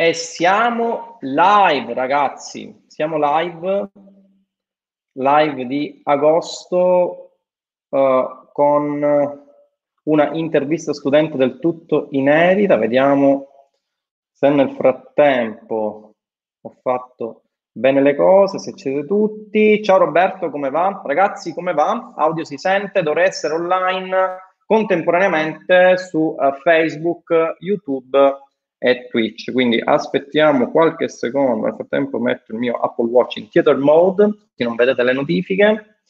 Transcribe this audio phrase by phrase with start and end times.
[0.00, 2.84] E siamo live, ragazzi.
[2.86, 3.90] Siamo live,
[5.14, 7.38] live di agosto
[7.88, 9.42] uh, con
[10.04, 12.76] una intervista studente del tutto inedita.
[12.76, 13.48] Vediamo
[14.30, 16.14] se nel frattempo
[16.60, 17.42] ho fatto
[17.72, 19.82] bene le cose, se siete tutti.
[19.82, 21.02] Ciao Roberto, come va?
[21.04, 22.14] Ragazzi, come va?
[22.14, 28.46] Audio si sente, dovrei essere online contemporaneamente su uh, Facebook, YouTube
[28.78, 29.52] e Twitch.
[29.52, 34.64] Quindi aspettiamo qualche secondo, nel frattempo metto il mio Apple Watch in theater mode, se
[34.64, 36.00] non vedete le notifiche.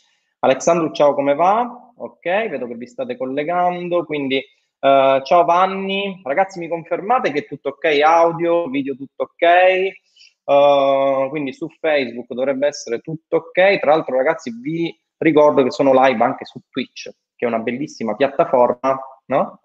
[0.41, 1.93] Alessandro, ciao, come va?
[1.97, 6.21] Ok, vedo che vi state collegando, quindi uh, ciao Vanni.
[6.23, 8.01] Ragazzi, mi confermate che è tutto ok?
[8.05, 10.07] Audio, video tutto ok?
[10.45, 13.81] Uh, quindi su Facebook dovrebbe essere tutto ok.
[13.81, 18.15] Tra l'altro, ragazzi, vi ricordo che sono live anche su Twitch, che è una bellissima
[18.15, 19.61] piattaforma, no?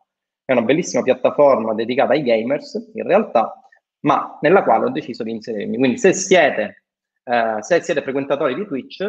[0.46, 3.54] È una bellissima piattaforma dedicata ai gamers, in realtà,
[4.02, 5.78] ma nella quale ho deciso di inserirmi.
[5.78, 6.84] Quindi se siete,
[7.24, 9.08] eh, se siete frequentatori di Twitch,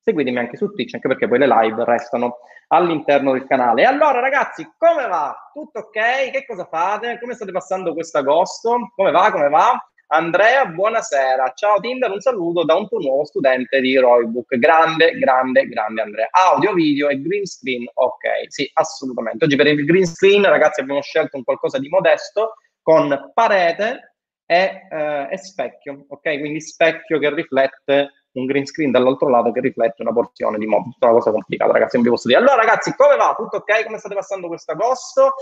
[0.00, 3.82] seguitemi anche su Twitch, anche perché poi le live restano all'interno del canale.
[3.82, 5.50] E allora ragazzi, come va?
[5.52, 6.30] Tutto ok?
[6.30, 7.18] Che cosa fate?
[7.20, 8.90] Come state passando questo agosto?
[8.94, 9.30] Come va?
[9.32, 9.72] Come va?
[10.08, 11.52] Andrea, buonasera.
[11.56, 14.54] Ciao Tinder, un saluto da un tuo nuovo studente di Roybook.
[14.56, 16.28] Grande, grande, grande Andrea.
[16.30, 17.84] Audio, video e green screen.
[17.92, 19.46] Ok, sì, assolutamente.
[19.46, 24.14] Oggi per il green screen, ragazzi, abbiamo scelto un qualcosa di modesto con parete
[24.46, 26.04] e, eh, e specchio.
[26.06, 30.66] Ok, quindi specchio che riflette un green screen dall'altro lato che riflette una porzione di
[30.66, 30.90] modo.
[30.92, 32.38] Tutta una cosa complicata, ragazzi, non vi posso dire.
[32.38, 33.34] Allora, ragazzi, come va?
[33.36, 33.84] Tutto ok?
[33.84, 35.32] Come state passando questo agosto?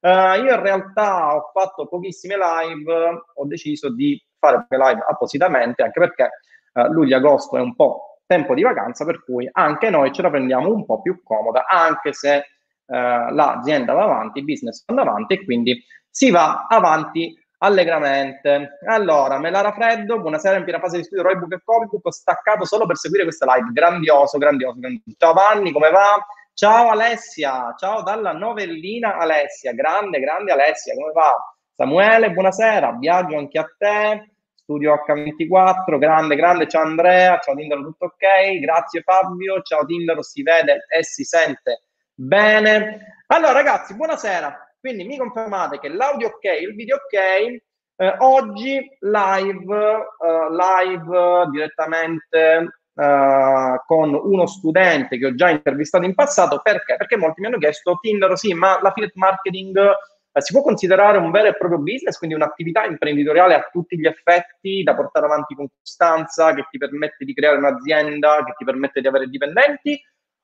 [0.00, 2.92] Uh, io in realtà ho fatto pochissime live,
[3.34, 6.30] ho deciso di fare live appositamente, anche perché
[6.72, 10.72] uh, luglio-agosto è un po' tempo di vacanza, per cui anche noi ce la prendiamo
[10.72, 12.46] un po' più comoda, anche se
[12.86, 18.78] uh, l'azienda va avanti, il business va avanti e quindi si va avanti allegramente.
[18.86, 22.96] Allora, Melara Freddo, buonasera in piena fase di studio Roybook e Copybook, staccato solo per
[22.96, 25.16] seguire questa live, grandioso, grandioso, grandioso.
[25.18, 26.24] Ciao Vanni, come va?
[26.60, 31.34] Ciao Alessia, ciao dalla novellina Alessia, grande, grande Alessia, come va?
[31.72, 38.04] Samuele, buonasera, viaggio anche a te, studio H24, grande, grande, ciao Andrea, ciao Tindaro, tutto
[38.04, 38.58] ok?
[38.60, 43.22] Grazie Fabio, ciao Tindaro, si vede e si sente bene.
[43.28, 47.62] Allora ragazzi, buonasera, quindi mi confermate che l'audio ok, il video ok,
[47.96, 56.14] eh, oggi live, eh, live direttamente Uh, con uno studente che ho già intervistato in
[56.14, 56.60] passato.
[56.62, 56.96] Perché?
[56.96, 61.30] Perché molti mi hanno chiesto, Tinder, sì, ma l'affiliate marketing uh, si può considerare un
[61.30, 65.66] vero e proprio business, quindi un'attività imprenditoriale a tutti gli effetti da portare avanti con
[65.78, 69.98] costanza, che ti permette di creare un'azienda, che ti permette di avere dipendenti,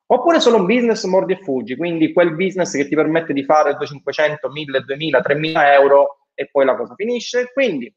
[0.07, 3.75] oppure solo un business mordi e fuggi, quindi quel business che ti permette di fare
[3.75, 7.51] 200, 1000, 2000, 3000 euro e poi la cosa finisce.
[7.53, 7.93] Quindi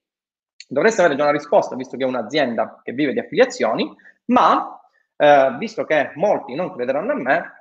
[0.70, 3.94] dovreste avere già una risposta, visto che è un'azienda che vive di affiliazioni,
[4.26, 4.80] ma
[5.16, 7.54] eh, visto che molti non crederanno a me,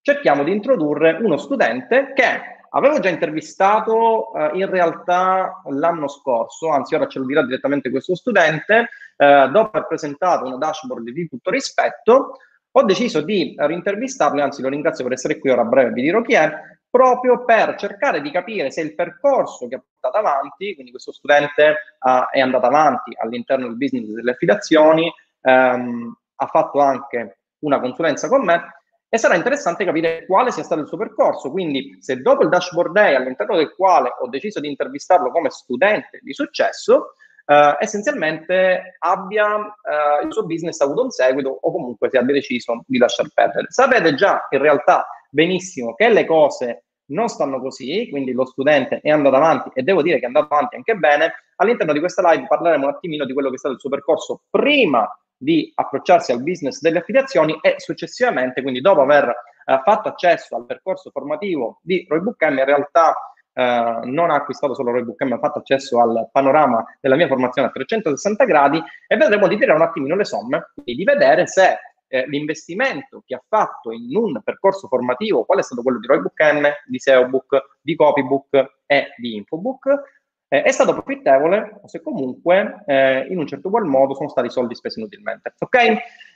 [0.00, 6.94] cerchiamo di introdurre uno studente che avevo già intervistato eh, in realtà l'anno scorso, anzi
[6.94, 11.50] ora ce lo dirà direttamente questo studente, eh, dopo aver presentato una dashboard di tutto
[11.50, 12.38] rispetto,
[12.70, 16.22] ho deciso di rintervistarlo, anzi lo ringrazio per essere qui, ora a breve vi dirò
[16.22, 16.52] chi è,
[16.90, 21.76] proprio per cercare di capire se il percorso che ha portato avanti, quindi questo studente
[22.00, 25.12] uh, è andato avanti all'interno del business delle affiliazioni,
[25.42, 28.62] ehm, ha fatto anche una consulenza con me
[29.08, 31.50] e sarà interessante capire quale sia stato il suo percorso.
[31.50, 36.20] Quindi, se dopo il dashboard day, all'interno del quale ho deciso di intervistarlo come studente
[36.22, 37.14] di successo,
[37.46, 42.84] eh, essenzialmente abbia eh, il suo business avuto un seguito o comunque si abbia deciso
[42.86, 43.66] di lasciar perdere.
[43.70, 49.10] Sapete già in realtà benissimo che le cose non stanno così, quindi lo studente è
[49.10, 51.32] andato avanti e devo dire che è andato avanti anche bene.
[51.56, 54.42] All'interno di questa live parleremo un attimino di quello che è stato il suo percorso
[54.50, 60.56] prima di approcciarsi al business delle affiliazioni e successivamente, quindi dopo aver eh, fatto accesso
[60.56, 63.14] al percorso formativo di Roybook M, in realtà
[63.52, 67.68] eh, non ha acquistato solo Roybook M, ha fatto accesso al panorama della mia formazione
[67.68, 71.78] a 360 gradi e vedremo di tirare un attimino le somme, quindi di vedere se
[72.08, 76.40] eh, l'investimento che ha fatto in un percorso formativo, qual è stato quello di Roybook
[76.52, 80.16] M, di SEObook, di Copybook e di Infobook,
[80.48, 84.48] eh, è stato profittevole o se comunque eh, in un certo qual modo sono stati
[84.48, 85.54] soldi spesi inutilmente.
[85.58, 85.78] Ok?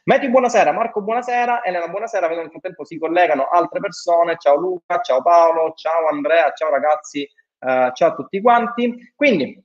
[0.04, 5.00] Meti buonasera, Marco buonasera, Elena buonasera, vedo nel frattempo si collegano altre persone, ciao Luca,
[5.00, 9.12] ciao Paolo, ciao Andrea, ciao ragazzi, eh, ciao a tutti quanti.
[9.16, 9.64] Quindi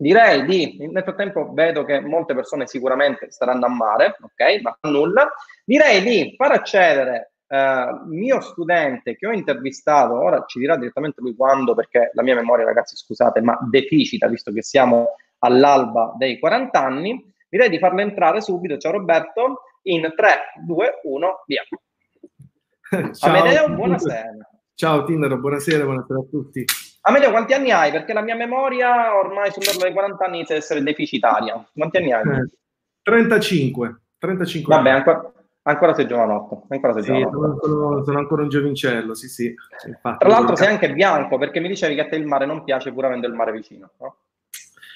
[0.00, 4.60] direi di, nel frattempo vedo che molte persone sicuramente staranno a mare, ok?
[4.62, 5.30] Ma nulla.
[5.64, 11.34] Direi di far accedere Uh, mio studente che ho intervistato, ora ci dirà direttamente lui
[11.34, 16.80] quando, perché la mia memoria, ragazzi, scusate, ma deficita, visto che siamo all'alba dei 40
[16.80, 17.34] anni.
[17.48, 18.76] Direi di farlo entrare subito.
[18.78, 21.62] Ciao Roberto, in 3, 2, 1, via.
[23.14, 24.48] Ciao, Amedeo, buonasera.
[24.74, 26.64] Ciao Tindaro, buonasera, buonasera a tutti.
[27.02, 27.90] Amedeo, quanti anni hai?
[27.90, 31.64] Perché la mia memoria ormai sull'orlo dei 40 anni inizia ad essere deficitaria.
[31.72, 32.22] Quanti anni hai?
[32.22, 32.48] Eh,
[33.02, 34.00] 35.
[34.18, 35.32] 35 Vabbè, ancora,
[35.62, 36.66] ancora sei giovanotto.
[36.68, 37.66] Ancora sei sì, giovanotto.
[37.66, 39.54] Sono, sono, ancora un giovincello, sì, sì.
[39.86, 42.64] Infatti, Tra l'altro sei anche bianco, perché mi dicevi che a te il mare non
[42.64, 44.16] piace pur avendo il mare vicino, no?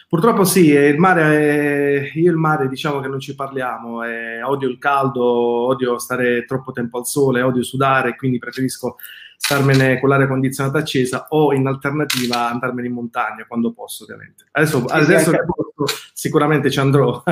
[0.06, 2.10] Purtroppo sì, il mare è...
[2.18, 4.44] io il mare diciamo che non ci parliamo, è...
[4.44, 8.96] odio il caldo, odio stare troppo tempo al sole, odio sudare, quindi preferisco
[9.44, 14.46] starmene con l'aria condizionata accesa o in alternativa andarmene in montagna quando posso ovviamente.
[14.52, 15.44] Adesso, sì, adesso anche...
[15.44, 17.22] posso, sicuramente ci andrò.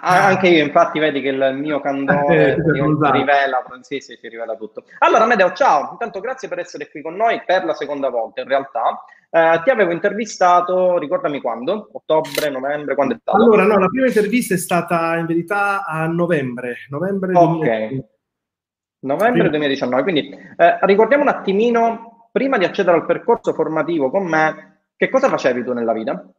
[0.00, 4.84] anche io infatti vedi che il mio candore eh, rivela, sì, sì, si rivela tutto.
[4.98, 8.48] Allora Medeo, ciao, intanto grazie per essere qui con noi per la seconda volta in
[8.48, 9.02] realtà.
[9.30, 11.88] Eh, ti avevo intervistato, ricordami quando?
[11.92, 13.38] Ottobre, novembre, quando è stato?
[13.38, 17.58] Allora, no, la prima intervista è stata in verità a novembre, novembre Ok.
[17.58, 18.16] 2020.
[19.00, 19.48] Novembre sì.
[19.50, 25.08] 2019, quindi eh, ricordiamo un attimino, prima di accedere al percorso formativo con me, che
[25.08, 26.32] cosa facevi tu nella vita?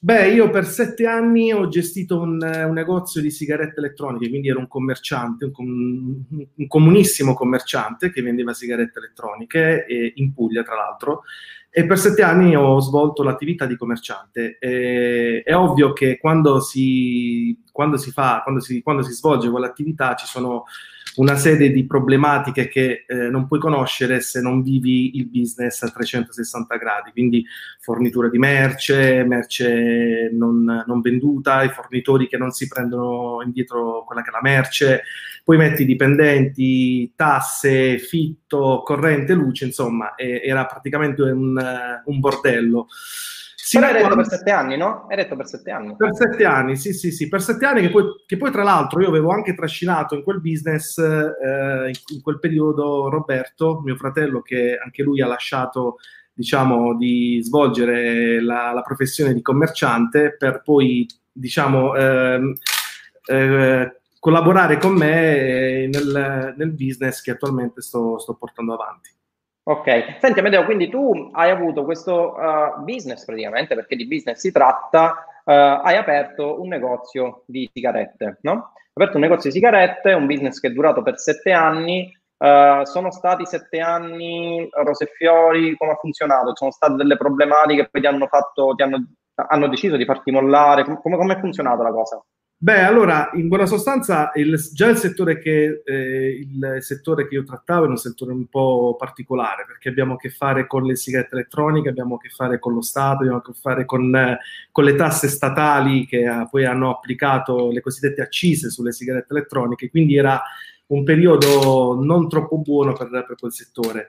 [0.00, 4.60] Beh, io per sette anni ho gestito un, un negozio di sigarette elettroniche, quindi ero
[4.60, 6.24] un commerciante, un, com-
[6.54, 11.22] un comunissimo commerciante che vendeva sigarette elettroniche in Puglia, tra l'altro,
[11.68, 14.58] e per sette anni ho svolto l'attività di commerciante.
[14.60, 20.14] E, è ovvio che quando si, quando si fa, quando si, quando si svolge quell'attività
[20.14, 20.64] ci sono
[21.18, 25.90] una serie di problematiche che eh, non puoi conoscere se non vivi il business a
[25.90, 27.44] 360 gradi, quindi
[27.80, 34.22] fornitura di merce, merce non, non, venduta, i fornitori che non si prendono indietro quella
[34.22, 35.02] che è la merce,
[35.42, 42.86] poi metti dipendenti, tasse, fitto, corrente, luce, insomma, era praticamente un, un bordello.
[43.68, 45.04] Sì, Però hai detto per sette anni, no?
[45.10, 45.94] Hai detto per sette anni.
[45.94, 49.02] Per sette anni, sì, sì, sì, per sette anni che poi, che poi tra l'altro
[49.02, 54.78] io avevo anche trascinato in quel business, eh, in quel periodo, Roberto, mio fratello, che
[54.82, 55.96] anche lui ha lasciato,
[56.32, 62.54] diciamo, di svolgere la, la professione di commerciante per poi, diciamo, eh,
[63.26, 69.10] eh, collaborare con me nel, nel, business che attualmente sto, sto portando avanti.
[69.68, 74.50] Ok, senti Amedeo, quindi tu hai avuto questo uh, business praticamente, perché di business si
[74.50, 75.50] tratta, uh,
[75.84, 78.52] hai aperto un negozio di sigarette, no?
[78.52, 82.82] Hai aperto un negozio di sigarette, un business che è durato per sette anni, uh,
[82.84, 86.56] sono stati sette anni rose e fiori, come ha funzionato?
[86.56, 89.04] Sono state delle problematiche che poi ti hanno fatto, ti hanno,
[89.34, 92.24] hanno deciso di farti mollare, come, come è funzionata la cosa?
[92.60, 97.44] Beh, allora, in buona sostanza, il, già il settore, che, eh, il settore che io
[97.44, 101.36] trattavo è un settore un po' particolare, perché abbiamo a che fare con le sigarette
[101.36, 104.38] elettroniche, abbiamo a che fare con lo Stato, abbiamo a che fare con, eh,
[104.72, 109.88] con le tasse statali che eh, poi hanno applicato le cosiddette accise sulle sigarette elettroniche,
[109.88, 110.42] quindi era
[110.86, 114.08] un periodo non troppo buono per, per quel settore.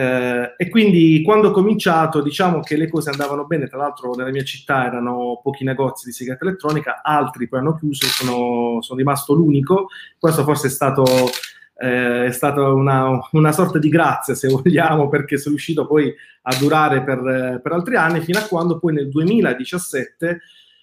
[0.00, 3.66] Eh, e quindi quando ho cominciato, diciamo che le cose andavano bene.
[3.66, 8.06] Tra l'altro, nella mia città erano pochi negozi di sigaretta elettronica, altri poi hanno chiuso.
[8.06, 9.88] Sono, sono rimasto l'unico.
[10.18, 11.04] Questo forse è stato,
[11.76, 16.56] eh, è stata una, una, sorta di grazia, se vogliamo, perché sono riuscito poi a
[16.56, 20.40] durare per, per altri anni, fino a quando poi nel 2017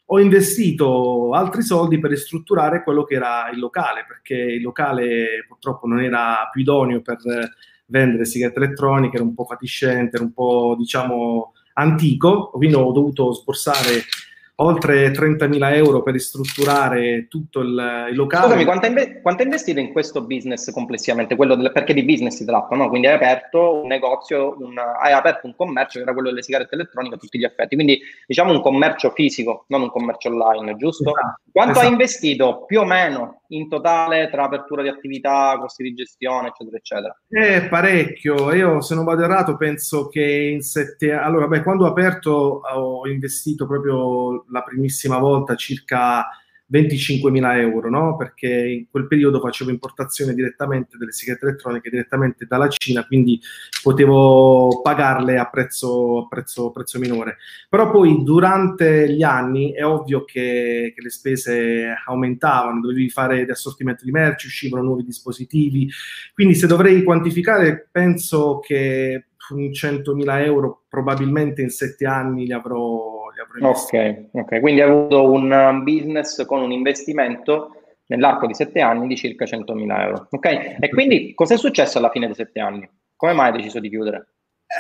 [0.10, 5.88] ho investito altri soldi per ristrutturare quello che era il locale, perché il locale purtroppo
[5.88, 7.18] non era più idoneo per
[7.88, 13.34] vendere sigarette elettroniche, era un po' fatiscente, era un po' diciamo antico, quindi ho dovuto
[13.34, 14.04] sborsare
[14.60, 18.46] oltre 30.000 euro per ristrutturare tutto il, il locale.
[18.46, 21.36] Scusami, quanto hai, inve- investito in questo business complessivamente?
[21.36, 22.90] Del, perché di business si tratta, no?
[22.90, 26.74] Quindi hai aperto un negozio, un, hai aperto un commercio che era quello delle sigarette
[26.74, 31.10] elettroniche a tutti gli effetti, quindi diciamo un commercio fisico, non un commercio online, giusto?
[31.10, 31.86] Esatto, quanto esatto.
[31.86, 36.78] hai investito più o meno in totale tra apertura di attività, costi di gestione, eccetera,
[36.78, 37.22] eccetera?
[37.30, 38.54] Eh, parecchio.
[38.54, 41.26] Io, se non vado errato, penso che in sette anni...
[41.28, 46.28] Allora, beh, quando ho aperto ho investito proprio la primissima volta circa
[46.72, 48.16] 25.000 euro, no?
[48.16, 53.40] perché in quel periodo facevo importazione direttamente delle sigarette elettroniche direttamente dalla Cina, quindi
[53.82, 57.38] potevo pagarle a prezzo, a prezzo, prezzo minore.
[57.70, 64.04] Però poi durante gli anni è ovvio che, che le spese aumentavano, dovevi fare assortimento
[64.04, 65.90] di merci, uscivano nuovi dispositivi,
[66.34, 73.60] quindi se dovrei quantificare penso che 100.000 euro probabilmente in sette anni li avrò, li
[73.60, 77.72] avrò ok, ok, quindi hai avuto un business con un investimento
[78.08, 80.28] nell'arco di sette anni di circa 100.000 euro.
[80.32, 80.46] Ok,
[80.80, 82.90] e quindi cosa è successo alla fine dei sette anni?
[83.16, 84.30] Come mai hai deciso di chiudere?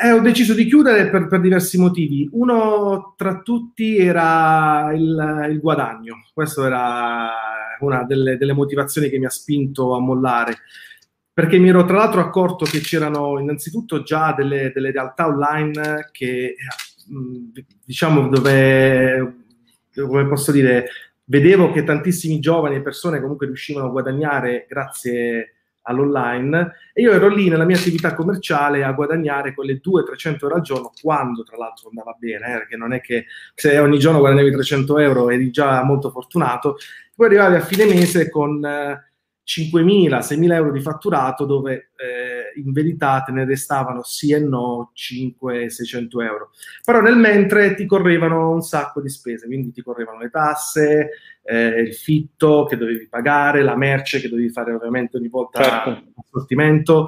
[0.03, 2.27] Eh, ho deciso di chiudere per, per, diversi motivi.
[2.33, 6.25] Uno tra tutti era il, il guadagno.
[6.33, 7.31] Questa era
[7.79, 10.57] una delle, delle, motivazioni che mi ha spinto a mollare.
[11.31, 16.55] Perché mi ero tra l'altro accorto che c'erano innanzitutto già delle, delle realtà online che,
[17.85, 19.35] diciamo, dove,
[19.93, 20.89] come posso dire,
[21.25, 25.53] vedevo che tantissimi giovani e persone comunque riuscivano a guadagnare grazie
[25.87, 30.61] all'online e io ero lì nella mia attività commerciale a guadagnare quelle 200-300 euro al
[30.61, 34.51] giorno quando tra l'altro andava bene eh, perché non è che se ogni giorno guadagnavi
[34.51, 36.75] 300 euro eri già molto fortunato
[37.15, 39.11] poi arrivavi a fine mese con eh,
[39.47, 42.26] 5.000, 6.000 euro di fatturato dove eh,
[42.63, 46.49] in verità te ne restavano sì e no 500-600 euro.
[46.83, 51.09] Però nel mentre ti correvano un sacco di spese, quindi ti correvano le tasse,
[51.43, 56.03] eh, il fitto che dovevi pagare, la merce che dovevi fare ovviamente ogni volta certo.
[56.25, 57.07] assortimento.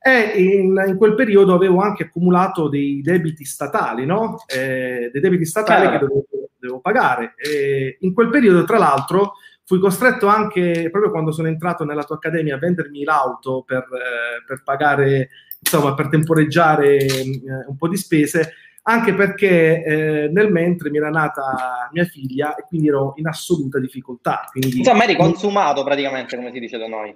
[0.00, 4.36] E in, in, quel periodo avevo anche accumulato dei debiti statali, no?
[4.46, 5.98] Eh, dei debiti statali certo.
[5.98, 7.34] che dovevo, dovevo pagare.
[7.36, 9.34] E in quel periodo, tra l'altro,
[9.66, 14.44] fui costretto anche, proprio quando sono entrato nella tua accademia, a vendermi l'auto per, eh,
[14.46, 20.88] per pagare, insomma, per temporeggiare eh, un po' di spese, anche perché eh, nel mentre
[20.90, 24.48] mi era nata mia figlia e quindi ero in assoluta difficoltà.
[24.52, 27.12] Quindi, Insomma, eri consumato praticamente, come si dice da noi.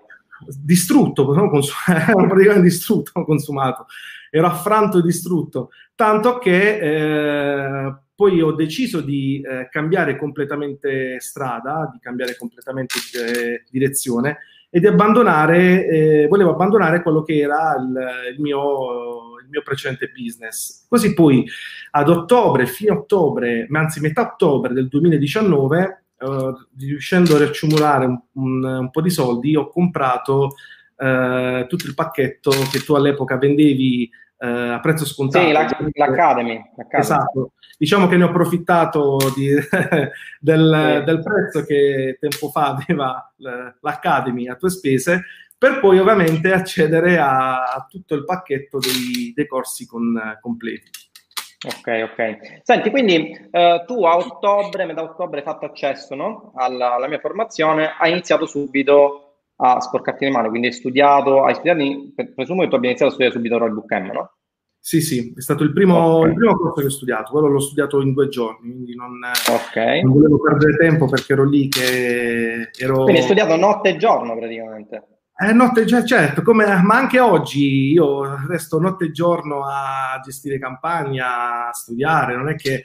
[0.61, 3.87] Distrutto, ero praticamente distrutto, consumato.
[4.29, 11.89] Ero affranto e distrutto, tanto che eh, poi ho deciso di eh, cambiare completamente strada,
[11.91, 18.35] di cambiare completamente eh, direzione e di abbandonare, eh, volevo abbandonare quello che era il,
[18.35, 20.87] il, mio, il, mio, precedente business.
[20.87, 21.49] Così poi
[21.93, 28.65] ad ottobre, fine ottobre, anzi metà ottobre del 2019, eh, riuscendo a riaccumulare un, un,
[28.65, 30.57] un, po' di soldi, ho comprato
[30.99, 34.11] eh, tutto il pacchetto che tu all'epoca vendevi
[34.43, 35.45] eh, a prezzo scontato.
[35.45, 35.91] Sì, l'Academy.
[35.95, 36.63] l'Academy.
[36.91, 37.53] Esatto.
[37.77, 39.51] Diciamo che ne ho approfittato di,
[40.41, 41.05] del, sì.
[41.05, 43.33] del, prezzo che tempo fa aveva
[43.81, 45.25] l'Academy a tue spese,
[45.57, 50.91] per poi ovviamente accedere a, a tutto il pacchetto dei, dei corsi con, completi.
[51.67, 52.61] Ok, ok.
[52.63, 56.53] Senti, quindi eh, tu a ottobre, metà ottobre hai fatto accesso no?
[56.55, 59.30] alla, alla, mia formazione, hai iniziato subito
[59.61, 61.83] a sporcarti le mani, quindi hai studiato, hai studiato,
[62.35, 64.33] presumo che tu abbia iniziato a studiare subito Roybook M, no?
[64.83, 66.31] Sì, sì, è stato il primo, okay.
[66.31, 70.03] il primo, corso che ho studiato, quello l'ho studiato in due giorni, quindi non, okay.
[70.03, 73.03] non volevo perdere tempo perché ero lì che ero...
[73.03, 75.05] Quindi hai studiato notte e giorno praticamente.
[75.37, 80.19] Eh, notte e giorno, certo, come, ma anche oggi io resto notte e giorno a
[80.25, 82.85] gestire campagna, a studiare, non è che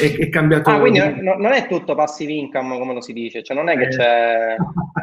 [0.00, 0.70] è, è, cambiato.
[0.70, 3.76] Ah, quindi no, non è tutto passive income come lo si dice, cioè non è
[3.76, 3.88] che eh.
[3.88, 4.56] c'è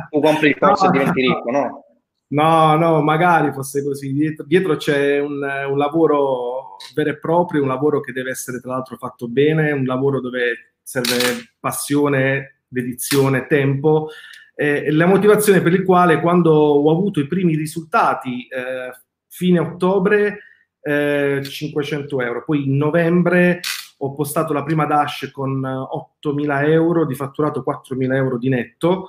[0.10, 0.90] tu compri il corso no.
[0.90, 1.86] e diventi ricco, no?
[2.30, 4.12] No, no, magari fosse così.
[4.12, 8.74] Dietro, dietro c'è un, un, lavoro vero e proprio, un lavoro che deve essere tra
[8.74, 14.10] l'altro fatto bene, un lavoro dove serve passione, dedizione, tempo.
[14.56, 18.92] Eh, la motivazione per il quale quando ho avuto i primi risultati eh,
[19.28, 20.40] fine ottobre
[20.82, 23.62] eh, 500 euro, poi in novembre
[23.98, 29.08] ho postato la prima dash con 8.000 euro di fatturato 4.000 euro di netto.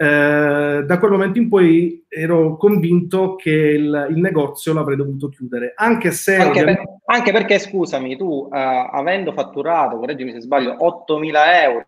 [0.00, 5.72] Eh, da quel momento in poi ero convinto che il, il negozio l'avrei dovuto chiudere,
[5.74, 6.36] anche se...
[6.36, 11.32] Anche, per, anche perché, scusami, tu uh, avendo fatturato, correggimi se sbaglio, 8.000
[11.64, 11.84] euro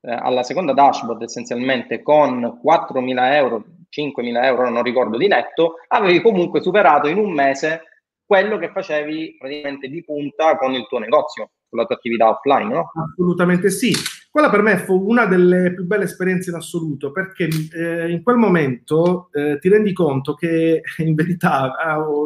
[0.00, 3.64] uh, alla seconda dashboard essenzialmente con 4.000 euro,
[3.96, 7.82] 5.000 euro, non ricordo di netto, avevi comunque superato in un mese
[8.24, 12.72] quello che facevi praticamente di punta con il tuo negozio, con la tua attività offline,
[12.72, 12.90] no?
[13.12, 13.92] Assolutamente sì.
[14.30, 18.36] Quella per me fu una delle più belle esperienze in assoluto perché eh, in quel
[18.36, 21.74] momento eh, ti rendi conto che in verità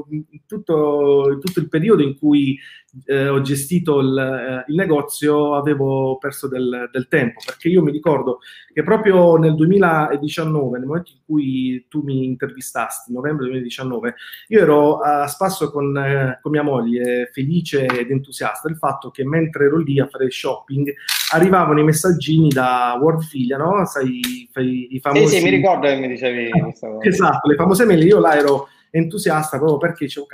[0.09, 2.59] in tutto, tutto, il periodo in cui
[3.07, 7.93] eh, ho gestito il, eh, il, negozio avevo perso del, del, tempo perché io mi
[7.93, 8.39] ricordo
[8.73, 14.15] che proprio nel 2019, nel momento in cui tu mi intervistasti, novembre 2019,
[14.49, 19.25] io ero a spasso con, eh, con mia moglie felice ed entusiasta del fatto che
[19.25, 20.93] mentre ero lì a fare shopping
[21.33, 23.85] arrivavano i messaggini da World Filia, no?
[23.87, 25.27] Sai, i famosi...
[25.29, 27.09] Sì, sì, mi ricordo che mi dicevi questa cosa.
[27.09, 28.05] Esatto, le famose mail.
[28.05, 30.27] Io là ero entusiasta proprio perché dicevo,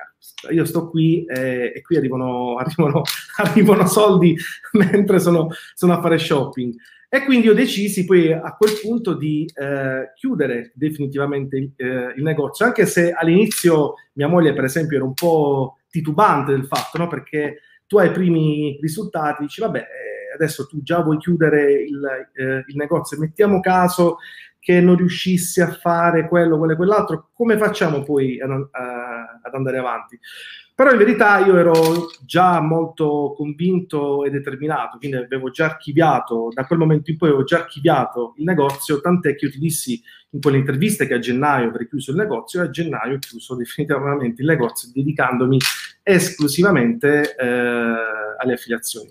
[0.50, 3.02] io sto qui eh, e qui arrivano, arrivano,
[3.36, 4.36] arrivano soldi
[4.72, 6.74] mentre sono, sono, a fare shopping.
[7.08, 12.66] E quindi ho decisi poi a quel punto di eh, chiudere definitivamente eh, il negozio,
[12.66, 17.06] anche se all'inizio mia moglie, per esempio, era un po' titubante del fatto, no?
[17.06, 19.86] perché tu hai i primi risultati, dici, vabbè,
[20.36, 24.18] adesso tu già vuoi chiudere il, eh, il negozio, mettiamo caso
[24.66, 29.54] che non riuscissi a fare quello, quello e quell'altro, come facciamo poi a, a, ad
[29.54, 30.18] andare avanti.
[30.74, 31.72] Però in verità io ero
[32.26, 37.44] già molto convinto e determinato, quindi avevo già archiviato, da quel momento in poi avevo
[37.44, 41.68] già archiviato il negozio, tant'è che io ti dissi in quelle interviste che a gennaio
[41.68, 45.58] avrei chiuso il negozio e a gennaio ho chiuso definitivamente il negozio dedicandomi
[46.02, 49.10] esclusivamente eh, alle affiliazioni.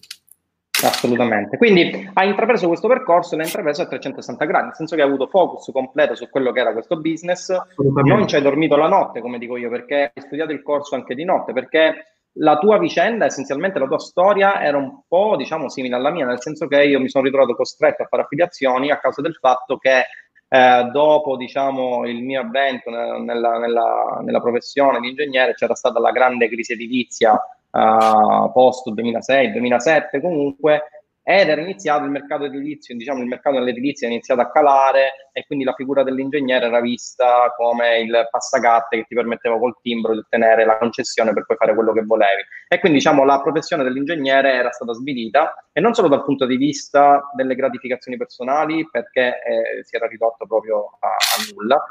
[0.83, 1.57] Assolutamente.
[1.57, 5.07] Quindi hai intrapreso questo percorso e l'hai intrapreso a 360 gradi, nel senso che hai
[5.07, 9.21] avuto focus completo su quello che era questo business, non ci hai dormito la notte,
[9.21, 13.25] come dico io, perché hai studiato il corso anche di notte, perché la tua vicenda,
[13.25, 16.99] essenzialmente la tua storia, era un po', diciamo, simile alla mia, nel senso che io
[16.99, 20.03] mi sono ritrovato costretto a fare affiliazioni a causa del fatto che
[20.47, 26.11] eh, dopo, diciamo, il mio avvento nella, nella, nella professione di ingegnere c'era stata la
[26.11, 30.83] grande crisi edilizia uh, post 2006-2007 comunque,
[31.27, 35.43] ed era iniziato il mercato edilizio, diciamo il mercato dell'edilizia è iniziato a calare e
[35.47, 40.19] quindi la figura dell'ingegnere era vista come il passagatte che ti permetteva col timbro di
[40.19, 42.43] ottenere la concessione per poi fare quello che volevi.
[42.67, 46.57] E quindi diciamo la professione dell'ingegnere era stata svilita e non solo dal punto di
[46.57, 51.83] vista delle gratificazioni personali perché eh, si era ridotto proprio a, a nulla,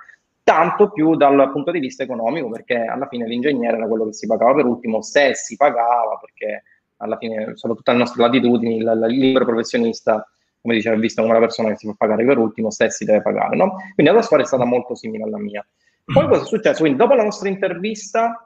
[0.44, 4.28] tanto più dal punto di vista economico, perché alla fine l'ingegnere era quello che si
[4.28, 6.62] pagava per ultimo, se si pagava, perché
[6.98, 10.26] alla fine, soprattutto alle nostre latitudini, il, il libero professionista,
[10.60, 13.04] come diceva, è visto come una persona che si fa pagare per ultimo, se si
[13.04, 13.72] deve pagare, no?
[13.94, 15.66] Quindi la tua storia è stata molto simile alla mia.
[16.04, 16.80] Poi cosa è successo?
[16.80, 18.42] Quindi dopo la nostra intervista,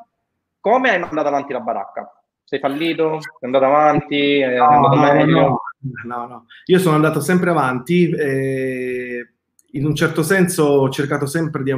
[0.60, 2.12] come hai mandato avanti la baracca?
[2.44, 3.20] Sei fallito?
[3.20, 4.38] Sei andato avanti?
[4.38, 5.40] È andato no, meglio?
[5.80, 8.10] No, no, no, Io sono andato sempre avanti.
[8.10, 9.32] Eh
[9.72, 11.74] in un certo senso ho cercato sempre di,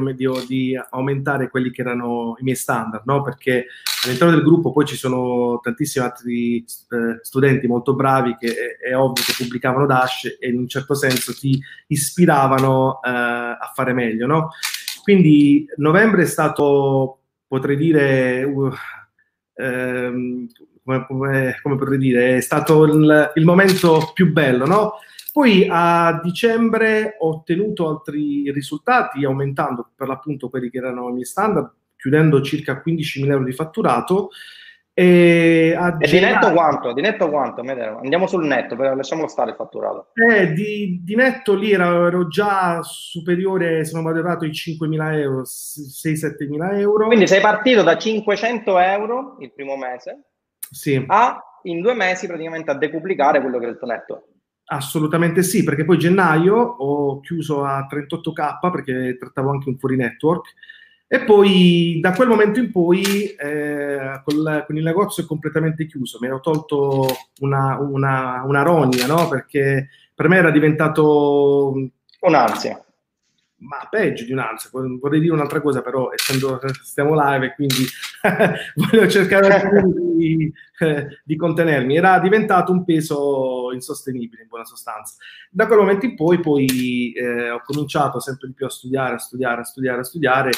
[0.46, 3.22] di, aumentare quelli che erano i miei standard, no?
[3.22, 3.66] perché
[4.04, 8.96] all'interno del gruppo poi ci sono tantissimi altri eh, studenti molto bravi che è, è,
[8.96, 14.26] ovvio che pubblicavano Dash e in un certo senso ti ispiravano eh, a fare meglio.
[14.26, 14.50] No?
[15.02, 18.70] Quindi novembre è stato, potrei dire, uh,
[19.54, 20.46] ehm,
[20.84, 24.92] come, come, come, potrei dire, è stato il, il momento più bello, no?
[25.32, 31.24] Poi a dicembre ho ottenuto altri risultati, aumentando per l'appunto quelli che erano i miei
[31.24, 34.30] standard, chiudendo circa 15.000 euro di fatturato.
[34.92, 36.92] E, e di netto quanto?
[36.92, 37.60] Di netto quanto?
[37.62, 40.08] Andiamo sul netto, lasciamo stare il fatturato.
[40.14, 46.78] Eh, di, di, netto lì ero, ero, già superiore, sono arrivato ai 5.000 euro, 6-7.000
[46.78, 47.06] euro.
[47.06, 50.24] Quindi sei partito da 500 euro il primo mese
[50.70, 51.02] sì.
[51.06, 54.24] a in due mesi praticamente a decuplicare quello che è il tuo netto.
[54.72, 60.54] Assolutamente sì, perché poi gennaio ho chiuso a 38k perché trattavo anche un fuori network
[61.08, 63.02] e poi da quel momento in poi
[63.34, 67.04] eh, col, con il negozio è completamente chiuso, mi ero tolto
[67.40, 69.26] una, una, una rogna, no?
[69.26, 71.74] perché per me era diventato
[72.20, 72.84] un'ansia
[73.60, 74.70] ma peggio di un'ansia.
[74.72, 77.84] Vorrei dire un'altra cosa, però, essendo stiamo live e quindi
[78.74, 79.70] voglio cercare
[80.16, 81.96] di, eh, di, contenermi.
[81.96, 85.14] Era diventato un peso insostenibile, in buona sostanza.
[85.50, 89.18] Da quel momento in poi, poi eh, ho cominciato sempre di più a studiare, a
[89.18, 90.50] studiare, a studiare, a studiare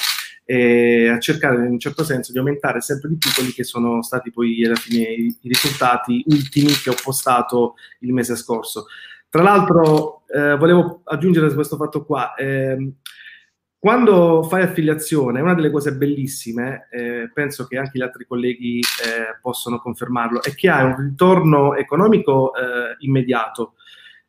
[0.45, 4.03] e a cercare in un certo senso di aumentare sempre di più quelli che sono
[4.03, 8.87] stati poi alla fine i, i risultati ultimi che ho postato il mese scorso.
[9.29, 12.35] Tra l'altro, eh, volevo aggiungere questo fatto qua.
[12.35, 12.93] Eh,
[13.83, 19.41] quando fai affiliazione, una delle cose bellissime, eh, penso che anche gli altri colleghi eh,
[19.41, 23.75] possono confermarlo, è che hai un ritorno economico eh, immediato.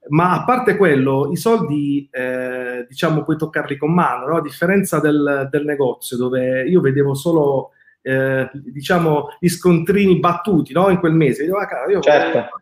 [0.08, 4.38] Ma a parte quello, i soldi, eh, diciamo, puoi toccarli con mano, no?
[4.38, 10.90] a differenza del, del negozio, dove io vedevo solo eh, diciamo, gli scontrini battuti no?
[10.90, 11.46] in quel mese.
[11.46, 12.62] Io, ah, io certo.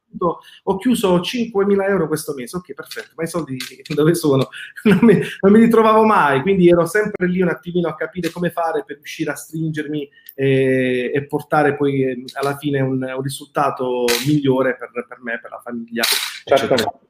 [0.64, 3.58] ho, chiuso 5.000 euro questo mese, ok, perfetto, ma i soldi
[3.94, 4.50] dove sono?
[4.84, 8.52] Non mi, non mi ritrovavo mai, quindi ero sempre lì un attimino a capire come
[8.52, 14.06] fare per riuscire a stringermi e, e portare poi eh, alla fine un, un risultato
[14.26, 16.04] migliore per, per, me, per la famiglia.
[16.44, 17.02] Certo.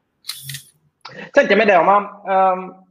[1.32, 2.86] Senti, Amedeo, ma um,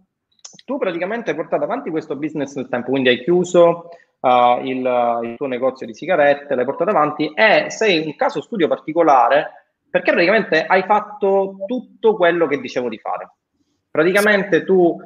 [0.66, 3.88] tu praticamente hai portato avanti questo business nel tempo, quindi hai chiuso
[4.20, 8.68] uh, il, il, tuo negozio di sigarette, l'hai portato avanti e sei un caso studio
[8.68, 9.52] particolare
[9.90, 13.32] perché praticamente hai fatto tutto quello che dicevo di fare.
[13.90, 15.00] Praticamente tu uh,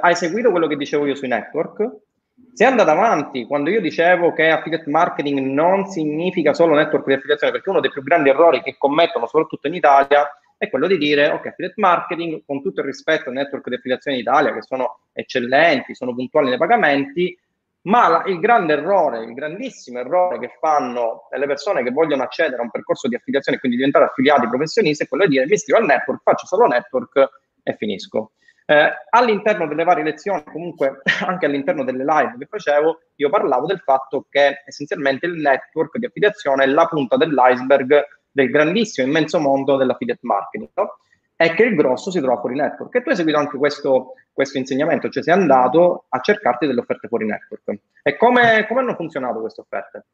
[0.00, 2.06] hai seguito quello che dicevo io sui network,
[2.52, 7.52] sei andato avanti quando io dicevo che affiliate marketing non significa solo network di affiliazione,
[7.52, 11.28] perché uno dei più grandi errori che commettono, soprattutto in Italia, è quello di dire,
[11.28, 14.98] ok, affiliate marketing, con tutto il rispetto al network di affiliazione in Italia, che sono
[15.12, 17.38] eccellenti, sono puntuali nei pagamenti,
[17.82, 22.56] ma la, il grande errore, il grandissimo errore che fanno le persone che vogliono accedere
[22.56, 25.78] a un percorso di affiliazione quindi diventare affiliati professionisti è quello di dire mi iscrivo
[25.78, 27.28] al network, faccio solo network
[27.62, 28.32] e finisco.
[28.70, 33.80] Eh, all'interno delle varie lezioni, comunque anche all'interno delle live che facevo, io parlavo del
[33.80, 39.76] fatto che essenzialmente il network di affiliazione è la punta dell'iceberg del grandissimo, immenso mondo
[39.76, 40.70] dell'affiliate marketing.
[40.74, 40.98] No?
[41.38, 42.96] È che il grosso si trova fuori network.
[42.96, 47.06] E tu hai seguito anche questo, questo insegnamento, cioè sei andato a cercarti delle offerte
[47.06, 47.78] fuori network.
[48.02, 50.06] E come, come hanno funzionato queste offerte?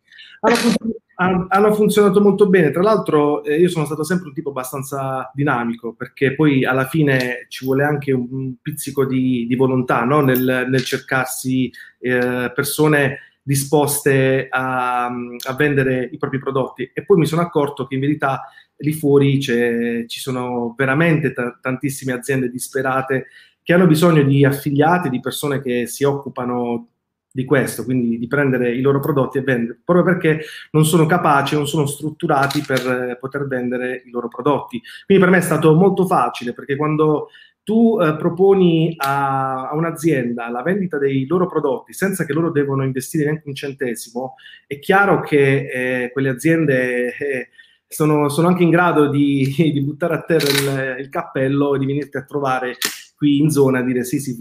[1.15, 2.71] Hanno, hanno funzionato molto bene.
[2.71, 7.47] Tra l'altro, eh, io sono stato sempre un tipo abbastanza dinamico, perché poi alla fine
[7.49, 10.21] ci vuole anche un pizzico di, di volontà no?
[10.21, 16.91] nel, nel, cercarsi eh, persone disposte a, a, vendere i propri prodotti.
[16.93, 18.43] E poi mi sono accorto che in verità
[18.77, 23.27] lì fuori ci sono veramente t- tantissime aziende disperate
[23.63, 26.89] che hanno bisogno di affiliati, di persone che si occupano
[27.35, 31.57] di questo, quindi di prendere i loro prodotti e vendere, proprio perché non sono capaci,
[31.57, 34.81] non sono strutturati per eh, poter vendere i loro prodotti.
[35.05, 37.31] Quindi per me è stato molto facile, perché quando
[37.65, 42.85] tu eh, proponi a, a, un'azienda la vendita dei loro prodotti senza che loro devono
[42.85, 44.35] investire neanche un centesimo,
[44.67, 47.49] è chiaro che eh, quelle aziende eh,
[47.95, 51.87] sono, sono, anche in grado di, di buttare a terra il, il, cappello e di
[51.87, 52.77] venirti a trovare
[53.17, 54.37] qui in zona a dire sì, sì.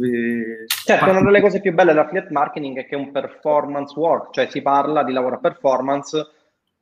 [0.85, 4.47] Certo, una delle cose più belle dell'affiliate marketing è che è un performance work, cioè
[4.49, 6.27] si parla di lavoro a performance,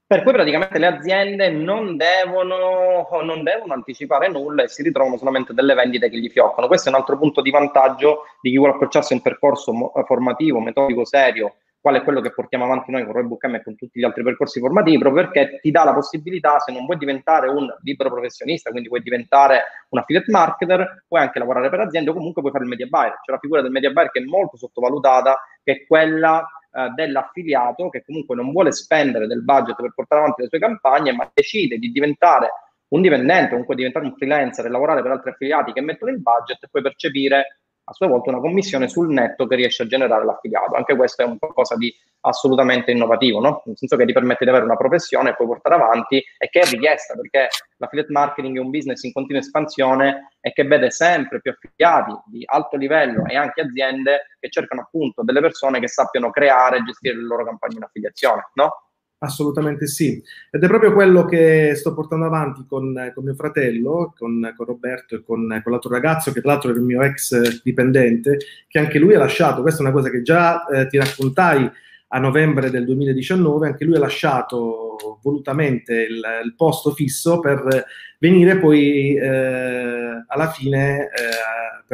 [0.08, 5.54] per cui praticamente le aziende non devono, non devono anticipare nulla e si ritrovano solamente
[5.54, 6.68] delle vendite che gli fioccano.
[6.68, 9.74] Questo è un altro punto di vantaggio di chi vuole approcciarsi a un percorso
[10.06, 13.76] formativo, metodico, serio, qual è quello che portiamo avanti noi con Roybook M e con
[13.76, 17.50] tutti gli altri percorsi formativi, proprio perché ti dà la possibilità, se non vuoi diventare
[17.50, 22.14] un libero professionista, quindi vuoi diventare un affiliate marketer, puoi anche lavorare per aziende o
[22.14, 23.20] comunque puoi fare il media buyer.
[23.24, 27.90] C'è la figura del media buyer che è molto sottovalutata, che è quella eh, dell'affiliato
[27.90, 31.78] che comunque non vuole spendere del budget per portare avanti le sue campagne, ma decide
[31.78, 32.50] di diventare
[32.90, 36.64] un dipendente, comunque diventare un freelancer e lavorare per altri affiliati che mettono il budget
[36.64, 37.61] e poi percepire
[37.92, 40.76] a sua volta una commissione sul netto che riesce a generare l'affiliato.
[40.76, 43.62] Anche questo è un qualcosa di assolutamente innovativo, no?
[43.66, 46.62] nel senso che ti permette di avere una professione e poi portare avanti e che
[46.62, 51.42] è richiesta perché l'affiliate marketing è un business in continua espansione e che vede sempre
[51.42, 56.30] più affiliati di alto livello e anche aziende che cercano appunto delle persone che sappiano
[56.30, 58.91] creare e gestire le loro campagne in affiliazione, no?
[59.24, 64.52] Assolutamente sì, ed è proprio quello che sto portando avanti con, con mio fratello, con,
[64.58, 68.40] con Roberto e con, con, l'altro ragazzo, che tra l'altro è il mio ex dipendente,
[68.68, 71.70] che anche lui ha lasciato, questa è una cosa che già eh, ti raccontai
[72.08, 77.86] a novembre del 2019, anche lui ha lasciato volutamente il, il posto fisso per
[78.18, 81.10] venire poi eh, alla fine eh,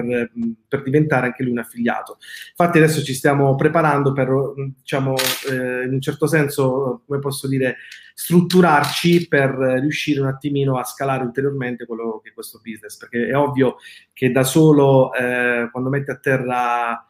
[0.03, 0.31] per,
[0.67, 2.17] per, diventare anche lui un affiliato.
[2.49, 4.29] Infatti adesso ci stiamo preparando per,
[4.77, 5.15] diciamo,
[5.49, 7.77] eh, in un certo senso, come posso dire,
[8.13, 13.35] strutturarci per riuscire un attimino a scalare ulteriormente quello che è questo business, perché è
[13.35, 13.77] ovvio
[14.13, 17.05] che da solo, eh, quando metti a terra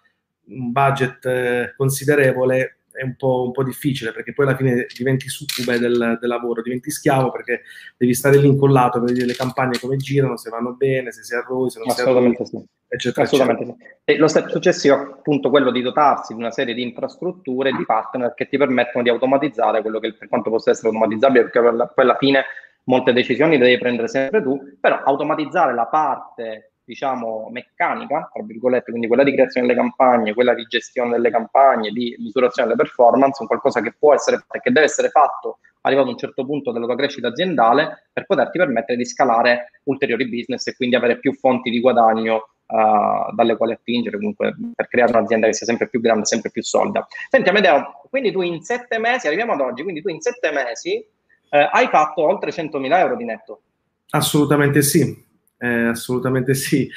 [0.50, 5.30] un budget eh, considerevole, è un po', un po', difficile perché poi alla fine diventi
[5.30, 7.62] succube del, del, lavoro, diventi schiavo perché
[7.96, 11.36] devi stare lì incollato per vedere le campagne come girano, se vanno bene, se si
[11.36, 12.66] arroi, se non si arroi, sì.
[12.88, 13.90] eccetera, Assolutamente eccetera.
[14.04, 14.12] Sì.
[14.12, 17.86] E lo step successivo è appunto quello di dotarsi di una serie di infrastrutture, di
[17.86, 21.60] partner che ti permettono di automatizzare quello che per quanto possa essere automatizzabile, perché
[21.94, 22.44] poi alla fine
[22.86, 28.92] molte decisioni le devi prendere sempre tu, però automatizzare la parte diciamo, meccanica, tra virgolette,
[28.92, 33.42] quindi quella di creazione delle campagne, quella di gestione delle campagne, di misurazione delle performance,
[33.42, 36.46] un qualcosa che può essere fatto e che deve essere fatto arrivato a un certo
[36.46, 41.20] punto della tua crescita aziendale per poterti permettere di scalare ulteriori business e quindi avere
[41.20, 45.90] più fonti di guadagno uh, dalle quali attingere, comunque per creare un'azienda che sia sempre
[45.90, 47.06] più grande, sempre più solida.
[47.30, 51.06] Senti Amedeo, quindi tu in sette mesi, arriviamo ad oggi, quindi tu in sette mesi
[51.50, 53.62] eh, hai fatto oltre 100.000 euro di netto.
[54.10, 55.26] Assolutamente sì,
[55.58, 56.90] eh, assolutamente sì.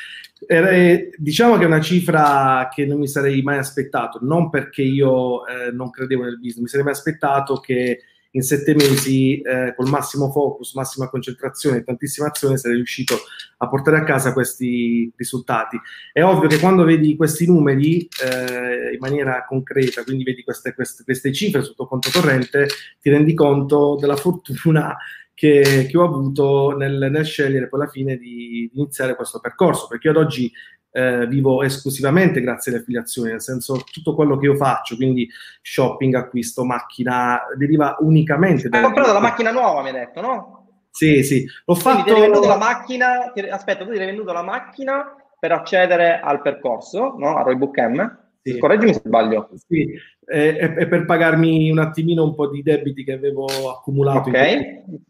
[0.46, 5.46] Eh, diciamo che è una cifra che non mi sarei mai aspettato, non perché io
[5.46, 8.00] eh, non credevo nel business, mi sarei mai aspettato che
[8.32, 13.16] in sette mesi, eh, col massimo focus, massima concentrazione e tantissima azione, sarei riuscito
[13.58, 15.78] a portare a casa questi risultati.
[16.12, 21.02] È ovvio che quando vedi questi numeri eh, in maniera concreta, quindi vedi queste, queste,
[21.02, 22.68] queste cifre sotto conto corrente,
[23.00, 24.96] ti rendi conto della fortuna
[25.40, 29.86] che, che ho avuto nel, nel, scegliere poi alla fine di, di, iniziare questo percorso,
[29.86, 30.52] perché io ad oggi
[30.90, 35.26] eh, vivo esclusivamente grazie alle affiliazioni, nel senso tutto quello che io faccio, quindi
[35.62, 38.76] shopping, acquisto, macchina, deriva unicamente da...
[38.76, 40.82] Hai comprato la macchina nuova, mi hai detto, no?
[40.90, 42.04] Sì, sì, l'ho quindi fatto...
[42.04, 43.40] Ti hai venduto la macchina, ti...
[43.40, 47.38] aspetta, tu ti hai venduto la macchina per accedere al percorso, no?
[47.38, 48.18] A Roybook M?
[48.42, 48.58] Sì.
[48.58, 49.48] Correggimi se sbaglio.
[49.54, 49.88] Sì,
[50.26, 54.28] e, e, per pagarmi un attimino un po' di debiti che avevo accumulato.
[54.28, 55.08] Ok.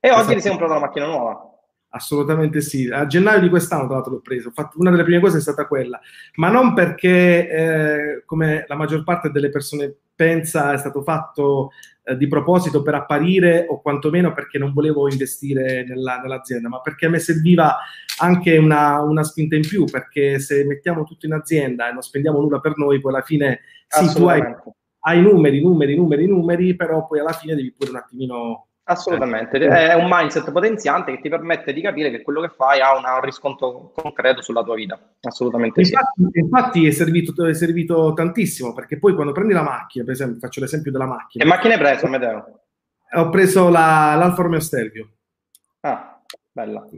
[0.00, 1.48] E oggi ti sei comprato una macchina nuova?
[1.90, 2.88] Assolutamente sì.
[2.88, 4.52] A gennaio di quest'anno, tra l'altro, l'ho preso.
[4.74, 5.98] Una delle prime cose è stata quella,
[6.34, 11.70] ma non perché, eh, come la maggior parte delle persone pensa, è stato fatto
[12.04, 17.06] eh, di proposito per apparire o quantomeno perché non volevo investire nella, nell'azienda, ma perché
[17.06, 17.76] a me serviva
[18.20, 22.40] anche una, una, spinta in più, perché se mettiamo tutto in azienda e non spendiamo
[22.40, 24.42] nulla per noi, poi alla fine sì, tu hai,
[25.00, 29.92] hai numeri, numeri, numeri, numeri, però poi alla fine devi pure un attimino Assolutamente, è
[29.92, 33.92] un mindset potenziante che ti permette di capire che quello che fai ha un riscontro
[33.94, 34.98] concreto sulla tua vita.
[35.20, 36.38] Assolutamente infatti, sì.
[36.38, 40.60] Infatti è servito, è servito, tantissimo perché poi quando prendi la macchina, per esempio, faccio
[40.60, 41.44] l'esempio della macchina.
[41.44, 42.60] Che macchina hai preso, Amedeo?
[43.16, 45.08] Ho preso la, l'Alfa Romeo Stelvio.
[45.80, 46.18] Ah,
[46.50, 46.88] bella.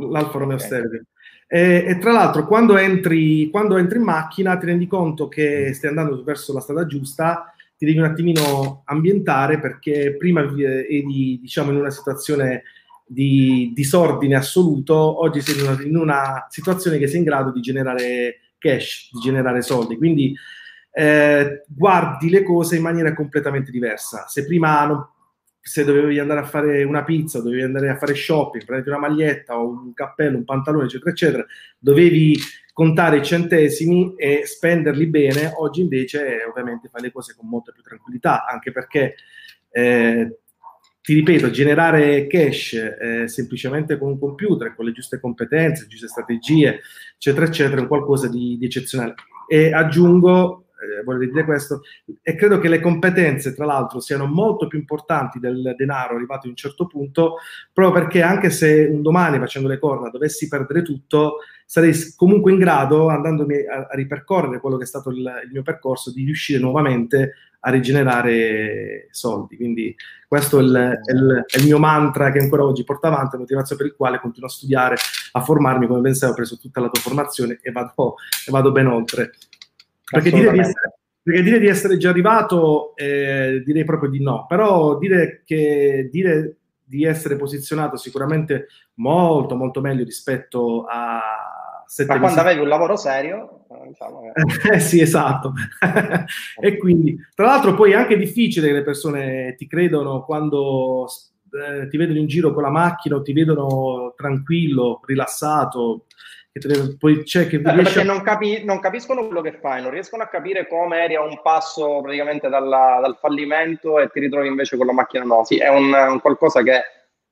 [0.00, 0.66] L'Alfa Romeo okay.
[0.66, 1.02] Stelvio.
[1.46, 5.88] E, e, tra l'altro, quando entri, quando entri in macchina, ti rendi conto che stai
[5.88, 11.76] andando verso la strada giusta ti devi un attimino ambientare perché prima eri diciamo in
[11.76, 12.64] una situazione
[13.06, 17.60] di disordine assoluto, oggi sei in una, in una, situazione che sei in grado di
[17.60, 19.96] generare cash, di generare soldi.
[19.96, 20.34] Quindi
[20.92, 24.26] eh, guardi le cose in maniera completamente diversa.
[24.26, 25.08] Se prima non,
[25.68, 29.58] se dovevi andare a fare una pizza, dovevi andare a fare shopping, prendere una maglietta
[29.58, 31.46] o un cappello, un pantalone, eccetera, eccetera,
[31.78, 32.38] dovevi
[32.72, 37.82] contare i centesimi e spenderli bene, oggi invece ovviamente fai le cose con molta più
[37.82, 39.16] tranquillità, anche perché,
[39.72, 40.38] eh,
[41.02, 46.08] ti ripeto, generare cash eh, semplicemente con un computer, con le giuste competenze, le giuste
[46.08, 46.80] strategie,
[47.14, 49.14] eccetera, eccetera, è qualcosa di, di eccezionale.
[49.46, 51.82] E aggiungo, eh, voglio dire questo,
[52.22, 56.50] e credo che le competenze, tra l'altro, siano molto più importanti del denaro arrivato a
[56.50, 57.36] un certo punto,
[57.72, 62.58] proprio perché anche se un domani, facendo le corna, dovessi perdere tutto, sarei comunque in
[62.58, 66.60] grado, andandomi a, a ripercorrere quello che è stato il, il, mio percorso, di riuscire
[66.60, 69.56] nuovamente a rigenerare soldi.
[69.56, 69.94] Quindi
[70.26, 73.40] questo è il, è, il, è il, mio mantra che ancora oggi porto avanti, la
[73.40, 74.96] motivazione per il quale continuo a studiare,
[75.32, 78.14] a formarmi, come ben sai ho preso tutta la tua formazione e vado,
[78.46, 79.32] e vado ben oltre.
[80.10, 84.98] Perché dire, essere, perché dire di essere, già arrivato eh, direi proprio di no, però
[84.98, 91.20] dire che dire di essere posizionato sicuramente molto molto meglio rispetto a
[92.06, 94.32] ma quando avevi un lavoro serio, eh, diciamo che...
[94.76, 95.54] eh sì, esatto.
[96.60, 101.06] e quindi, tra l'altro, poi è anche difficile che le persone ti credono quando
[101.50, 106.04] eh, ti vedono in giro con la macchina o ti vedono tranquillo, rilassato.
[106.58, 108.04] Te, poi c'è che eh, perché a...
[108.04, 111.40] non, capi- non, capiscono quello che fai, non riescono a capire come eri a un
[111.42, 115.44] passo praticamente dalla, dal fallimento e ti ritrovi invece con la macchina no.
[115.44, 116.82] Sì, è un, un qualcosa che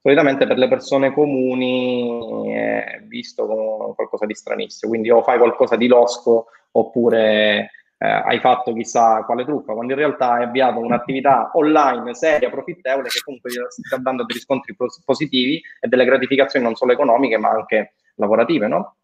[0.00, 4.90] solitamente per le persone comuni è visto come qualcosa di stranissimo.
[4.90, 9.98] Quindi o fai qualcosa di losco oppure eh, hai fatto chissà quale truffa, quando in
[9.98, 15.60] realtà hai avviato un'attività online seria, profittevole, che comunque ti sta dando dei riscontri positivi
[15.80, 18.96] e delle gratificazioni non solo economiche ma anche lavorative, no?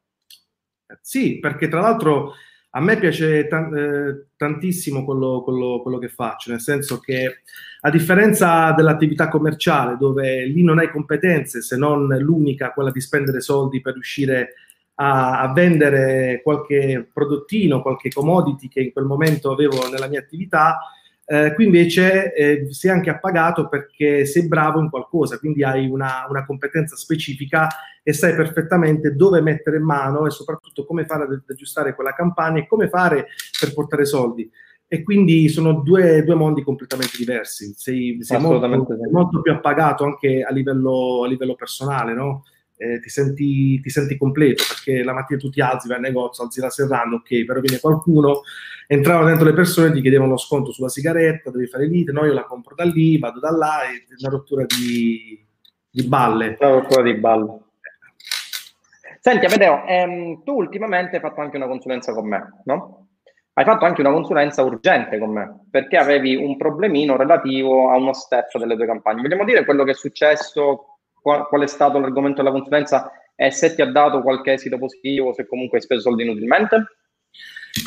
[1.01, 2.35] Sì, perché tra l'altro
[2.75, 7.43] a me piace t- eh, tantissimo quello, quello, quello, che faccio, nel senso che
[7.81, 13.41] a differenza dell'attività commerciale, dove lì non hai competenze se non l'unica, quella di spendere
[13.41, 14.55] soldi per riuscire
[14.95, 20.79] a, a vendere qualche prodottino, qualche commodity che in quel momento avevo nella mia attività,
[21.25, 26.27] eh, qui invece eh, sei anche appagato perché sei bravo in qualcosa, quindi hai una,
[26.29, 27.69] una, competenza specifica
[28.03, 32.67] e sai perfettamente dove mettere mano e soprattutto come fare ad aggiustare quella campagna e
[32.67, 34.51] come fare per portare soldi.
[34.89, 37.73] E quindi sono due, due mondi completamente diversi.
[37.75, 38.69] Sei, sei molto,
[39.11, 42.43] molto, più appagato anche a livello, a livello personale, no?
[42.83, 46.43] Eh, ti, senti, ti, senti, completo perché la mattina tu ti alzi, vai al negozio,
[46.43, 48.43] alzi la serranda, ok, però viene qualcuno,
[48.89, 52.45] entravano dentro le persone ti chiedevano sconto sulla sigaretta, devi fare lite, no, io la
[52.45, 55.41] compro da lì, vado da là, è una rottura di,
[55.89, 56.57] di balle.
[56.59, 57.61] Una rottura di balle.
[59.21, 63.07] Senti, Amedeo, ehm, tu ultimamente hai fatto anche una consulenza con me, no?
[63.53, 68.13] Hai fatto anche una consulenza urgente con me, perché avevi un problemino relativo a uno
[68.13, 69.21] step delle tue campagne.
[69.21, 70.92] Vogliamo dire quello che è successo
[71.23, 75.33] qual, qual, è stato l'argomento della consulenza e se ti ha dato qualche esito positivo,
[75.33, 76.85] se comunque hai speso soldi inutilmente?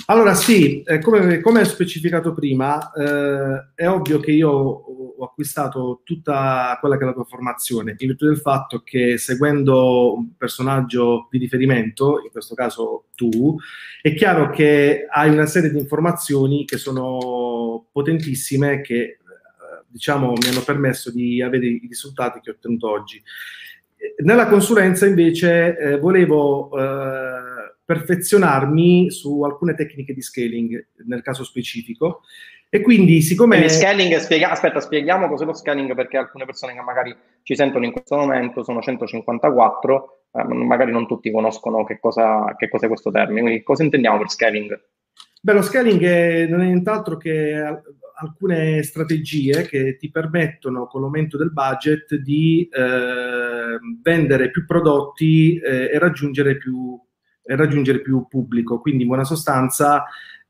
[0.07, 6.75] Allora sì, eh, come, come, specificato prima, eh, è ovvio che io ho acquistato tutta
[6.79, 11.37] quella che è la tua formazione, in virtù del fatto che seguendo un personaggio di
[11.37, 13.55] riferimento, in questo caso tu,
[14.01, 19.19] è chiaro che hai una serie di informazioni che sono potentissime, che
[19.87, 23.21] diciamo, mi hanno permesso di avere i risultati che ho ottenuto oggi.
[24.23, 32.21] Nella consulenza invece eh, volevo eh, perfezionarmi su alcune tecniche di scaling, nel caso specifico,
[32.69, 33.55] E quindi, siccome.
[33.57, 34.51] Quindi scaling, spiega...
[34.51, 38.63] aspetta, spieghiamo cos'è lo scaling perché alcune persone che magari ci sentono in questo momento
[38.63, 43.41] sono 154, eh, magari non tutti conoscono che cosa, che cos'è questo termine.
[43.41, 44.81] Quindi, cosa intendiamo per scaling?
[45.41, 47.81] Beh, lo scaling è, non è nient'altro che
[48.15, 55.91] alcune strategie che ti permettono con l'aumento del budget di eh, vendere più prodotti eh,
[55.93, 56.99] e, raggiungere più,
[57.43, 58.79] e raggiungere più pubblico.
[58.79, 60.05] Quindi, in buona sostanza,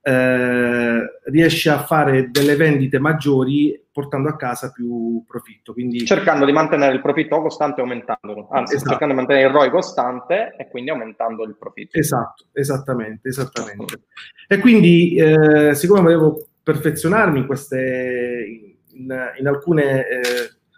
[0.08, 5.74] eh, riesce a fare delle vendite maggiori portando a casa più profitto.
[5.74, 6.06] Quindi...
[6.06, 8.90] Cercando di mantenere il profitto costante aumentandolo, anzi esatto.
[8.92, 11.98] cercando di mantenere il ROI costante e quindi aumentando il profitto.
[11.98, 14.02] Esatto, esattamente, esattamente.
[14.48, 20.22] E quindi eh, siccome volevo perfezionarmi in, queste, in, in alcune eh,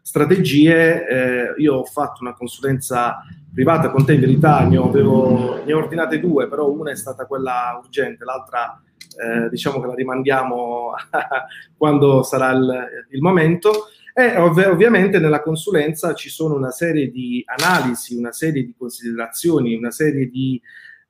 [0.01, 3.23] strategie, eh, io ho fatto una consulenza
[3.53, 7.25] privata con te in verità, ne avevo, ne ho ordinate due, però una è stata
[7.25, 8.81] quella urgente, l'altra
[9.17, 10.91] eh, diciamo che la rimandiamo
[11.77, 13.87] quando sarà il, il momento.
[14.13, 19.75] E ov- ovviamente nella consulenza ci sono una serie di analisi, una serie di considerazioni,
[19.75, 20.61] una serie di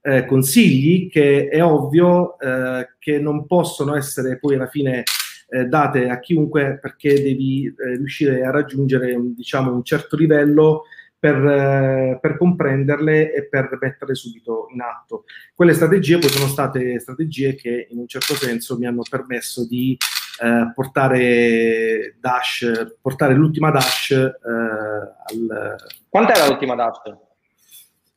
[0.01, 5.03] eh, consigli che è ovvio eh, che non possono essere poi alla fine
[5.49, 10.83] eh, date a chiunque perché devi eh, riuscire a raggiungere diciamo, un certo livello
[11.19, 15.23] per, eh, per, comprenderle e per metterle subito in atto.
[15.55, 19.97] Quelle strategie poi sono state strategie che in un certo senso mi hanno permesso di
[20.41, 25.75] eh, portare Dash, portare l'ultima Dash al...
[26.07, 27.26] Quant'era l'ultima Dash?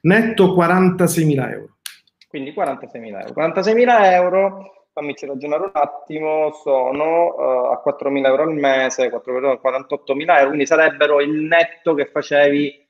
[0.00, 1.76] Netto 46.000 euro.
[2.26, 3.34] Quindi 46.000 euro.
[3.36, 10.46] 46.000 euro, fammi ragionare un attimo, sono uh, a 4.000 euro al mese, 48.000 euro,
[10.46, 12.87] quindi sarebbero il netto che facevi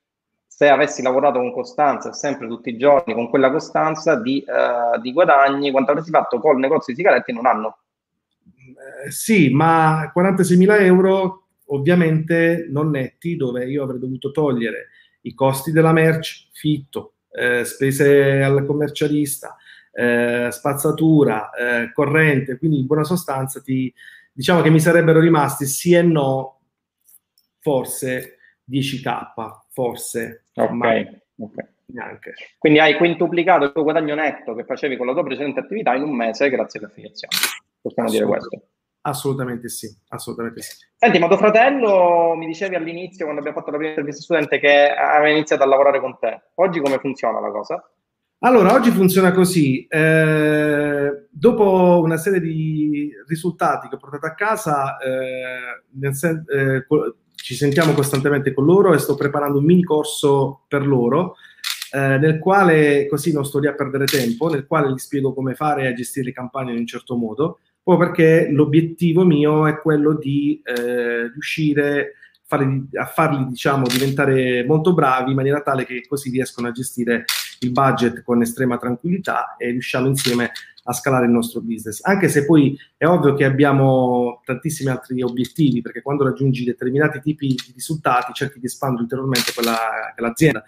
[0.59, 5.13] se avessi lavorato con costanza sempre tutti i giorni con quella costanza di, uh, di
[5.13, 7.79] guadagni, quanto avresti fatto col negozio di sigarette in un anno?
[9.05, 14.89] Eh, sì, ma 46.000 euro ovviamente non netti, dove io avrei dovuto togliere
[15.21, 19.55] i costi della merce, fitto, eh, spese al commercialista,
[19.93, 23.95] eh, spazzatura, eh, corrente, quindi in buona sostanza ti,
[24.33, 26.63] diciamo che mi sarebbero rimasti sì e no,
[27.61, 29.33] forse 10k,
[29.71, 31.67] forse, ok, okay.
[31.87, 32.35] neanche.
[32.59, 36.03] Quindi hai quintuplicato il tuo guadagno netto che facevi con la tua precedente attività in
[36.03, 37.35] un mese grazie all'affiliazione.
[37.81, 38.63] Possiamo dire questo.
[39.03, 40.85] Assolutamente sì, assolutamente sì.
[40.97, 44.91] Senti, ma tuo fratello mi dicevi all'inizio, quando abbiamo fatto la prima intervista studente, che
[44.91, 46.51] aveva iniziato a lavorare con te.
[46.55, 47.91] Oggi come funziona la cosa?
[48.41, 49.87] Allora, oggi funziona così.
[49.87, 56.85] Eh, dopo una serie di risultati che ho portato a casa, eh, sen- eh,
[57.49, 61.37] ci sentiamo costantemente con loro e sto preparando un mini corso per loro,
[61.93, 65.55] eh, nel quale così non sto lì a perdere tempo, nel quale gli spiego come
[65.55, 70.13] fare a gestire le campagne in un certo modo proprio perché l'obiettivo mio è quello
[70.13, 76.29] di eh, riuscire farli, a farli diciamo, diventare molto bravi in maniera tale che così
[76.29, 77.25] riescono a gestire
[77.61, 80.53] il budget con estrema tranquillità e riusciamo insieme
[80.85, 82.01] a scalare il nostro business.
[82.03, 87.49] Anche se poi è ovvio che abbiamo tantissimi altri obiettivi, perché quando raggiungi determinati tipi
[87.49, 89.77] di risultati cerchi di espandere ulteriormente quella,
[90.15, 90.65] quell'azienda.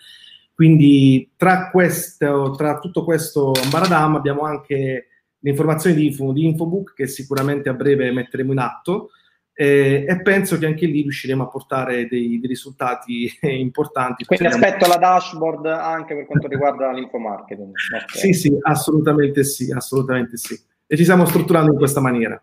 [0.54, 5.06] Quindi tra, questo, tra tutto questo ambaradam abbiamo anche
[5.38, 9.10] le informazioni di, info, di Infobook che sicuramente a breve metteremo in atto
[9.52, 14.24] eh, e penso che anche lì riusciremo a portare dei, dei risultati importanti.
[14.24, 17.72] Quindi aspetto la dashboard anche per quanto riguarda l'infomarketing.
[18.02, 18.06] Okay.
[18.08, 20.58] Sì, sì, assolutamente sì, assolutamente sì.
[20.86, 22.42] E ci stiamo strutturando in questa maniera.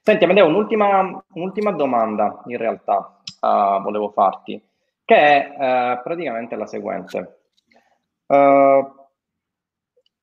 [0.00, 4.60] Senti, Amedeo, un'ultima, un'ultima domanda in realtà uh, volevo farti,
[5.04, 7.40] che è uh, praticamente la seguente.
[8.26, 9.00] Uh,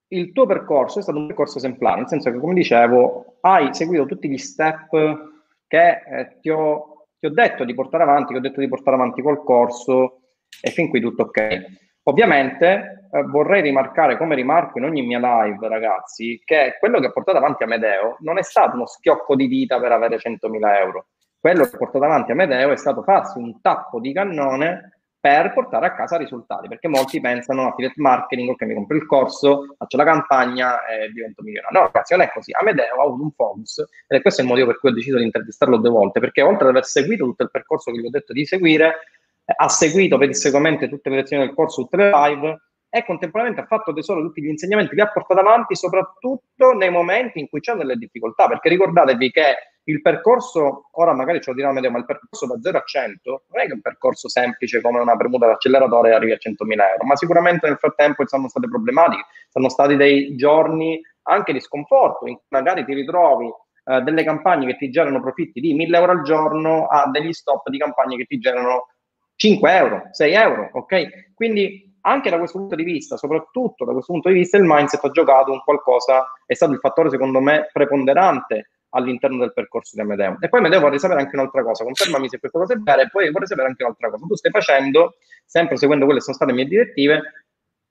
[0.10, 4.06] il tuo percorso è stato un percorso esemplare, nel senso che, come dicevo, hai seguito
[4.06, 5.29] tutti gli step
[5.70, 8.96] che eh, ti, ho, ti, ho, detto di portare avanti, che ho detto di portare
[8.96, 10.22] avanti col corso
[10.62, 11.66] e fin qui tutto ok.
[12.04, 17.12] Ovviamente eh, vorrei rimarcare, come rimarco in ogni mia live, ragazzi, che quello che ha
[17.12, 21.08] portato avanti Amedeo non è stato uno schiocco di dita per avere 100.000 euro.
[21.40, 25.88] Quello che ha portato avanti Amedeo è stato farsi un tappo di cannone per portare
[25.88, 30.06] a casa risultati, perché molti pensano affiliate marketing, ok, mi compro il corso, faccio la
[30.06, 31.78] campagna e divento milionario.
[31.78, 32.54] No, ragazzi, non è così.
[32.54, 35.24] Amedeo ha avuto un focus ed è questo il motivo per cui ho deciso di
[35.24, 38.32] intervistarlo due volte, perché oltre ad aver seguito tutto il percorso che gli ho detto
[38.32, 38.96] di seguire,
[39.46, 42.62] ha seguito pedissequamente tutte le lezioni del corso, tutte le live,
[42.92, 46.90] e contemporaneamente ha fatto tesoro di tutti gli insegnamenti, li ha portati avanti soprattutto nei
[46.90, 49.56] momenti in cui c'è delle difficoltà, perché ricordatevi che
[49.90, 53.44] il percorso, ora magari ce lo dirà Medeo, ma il percorso da 0 a 100
[53.50, 57.16] non è che un percorso semplice come una premuta d'acceleratore arrivi a 100.000 euro, ma
[57.16, 62.36] sicuramente nel frattempo ci sono state problematiche, sono stati dei giorni anche di sconforto, in
[62.36, 63.52] cui magari ti ritrovi
[63.86, 67.68] eh, delle campagne che ti generano profitti di 1000 euro al giorno a degli stop
[67.70, 68.90] di campagne che ti generano
[69.36, 71.34] 5 euro, 6 euro, ok?
[71.34, 75.04] Quindi anche da questo punto di vista, soprattutto da questo punto di vista, il mindset
[75.04, 80.02] ha giocato un qualcosa, è stato il fattore secondo me preponderante all'interno del percorso di
[80.02, 80.38] Amedeo.
[80.40, 83.10] E poi Amedeo vorrei sapere anche un'altra cosa, confermami se questa cosa è vera, e
[83.10, 84.26] poi vorrei sapere anche un'altra cosa.
[84.26, 85.16] Tu stai facendo,
[85.46, 87.22] sempre seguendo quelle che sono state le mie direttive,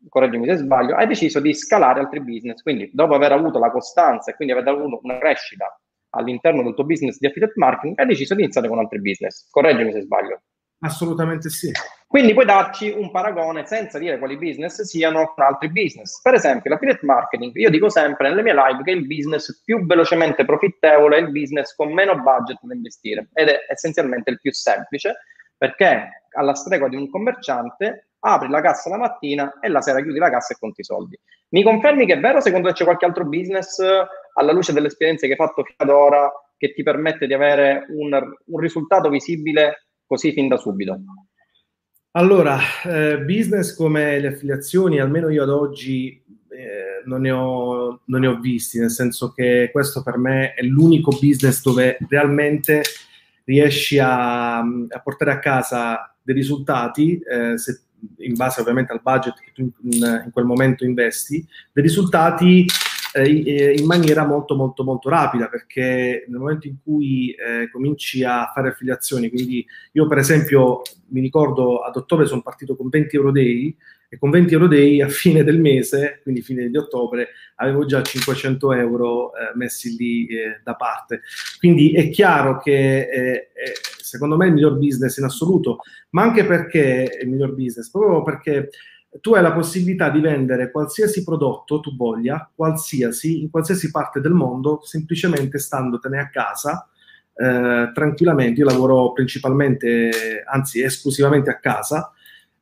[0.09, 4.31] correggimi se sbaglio, hai deciso di scalare altri business, quindi dopo aver avuto la costanza
[4.31, 5.81] e quindi aver avuto una crescita
[6.11, 9.49] all'interno del tuo business di affiliate marketing, hai deciso di iniziare con altri business.
[9.51, 10.41] Correggimi se sbaglio.
[10.81, 11.71] Assolutamente sì.
[12.09, 16.23] Quindi puoi darci un paragone senza dire quali business siano con altri business.
[16.23, 20.47] Per esempio, l'affiliate marketing, io dico sempre nelle mie live che il business più velocemente
[20.47, 25.17] profittevole è il business con meno budget da investire ed è essenzialmente il più semplice
[25.55, 30.19] perché alla stregua di un commerciante apri la cassa la mattina e la sera chiudi
[30.19, 31.21] la cassa e conti i soldi.
[31.51, 32.41] Mi confermi che è vero?
[32.41, 33.81] Secondo te c'è qualche altro business
[34.33, 37.85] alla luce delle esperienze che hai fatto fino ad ora che ti permette di avere
[37.91, 40.99] un, un risultato visibile così fin da subito?
[42.19, 48.21] Allora, eh, business come le affiliazioni, almeno io ad oggi eh, non, ne ho, non,
[48.21, 52.83] ne ho, visti, nel senso che questo per me è l'unico business dove realmente
[53.45, 57.83] riesci a, a portare a casa dei risultati, eh, se,
[58.17, 62.67] in base ovviamente al budget che tu in, in quel momento investi, dei risultati
[63.23, 68.25] eh, eh, in maniera molto molto molto rapida perché nel momento in cui eh, cominci
[68.25, 73.17] a fare affiliazioni, quindi io per esempio mi ricordo ad ottobre sono partito con 20
[73.17, 73.77] euro day
[74.11, 78.03] e con 20 euro day a fine del mese, quindi fine di ottobre, avevo già
[78.03, 81.21] 500 euro eh, messi lì eh, da parte.
[81.59, 83.49] Quindi è chiaro che eh,
[84.01, 87.91] secondo me è il miglior business in assoluto, ma anche perché è il miglior business,
[87.91, 88.71] proprio perché
[89.21, 94.33] tu hai la possibilità di vendere qualsiasi prodotto tu voglia, qualsiasi, in qualsiasi parte del
[94.33, 96.89] mondo, semplicemente standotene a casa
[97.35, 98.61] eh, tranquillamente.
[98.61, 102.13] Io lavoro principalmente, anzi esclusivamente a casa,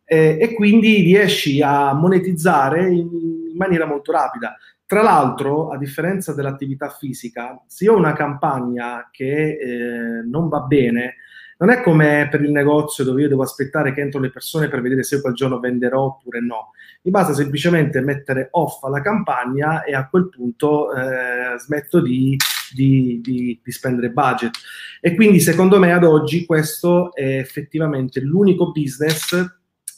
[0.05, 3.09] eh, e quindi riesci a monetizzare in,
[3.51, 4.57] in maniera molto rapida.
[4.86, 10.61] Tra l'altro, a differenza dell'attività fisica, se io ho una campagna che eh, non va
[10.61, 11.16] bene,
[11.59, 14.82] non è come per il negozio dove io devo aspettare che entrino le persone per
[14.82, 16.72] vedere se quel giorno venderò oppure no.
[17.02, 22.36] Mi basta semplicemente mettere off alla campagna e a quel punto eh, smetto di,
[22.74, 24.50] di, di, di, spendere budget.
[25.00, 29.32] E quindi secondo me ad oggi questo è effettivamente l'unico business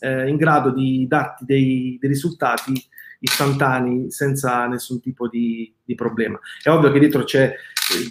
[0.00, 2.72] eh, in grado di darti dei, dei risultati
[3.20, 6.38] istantanei senza nessun tipo di, di, problema.
[6.62, 7.54] È ovvio che dietro c'è,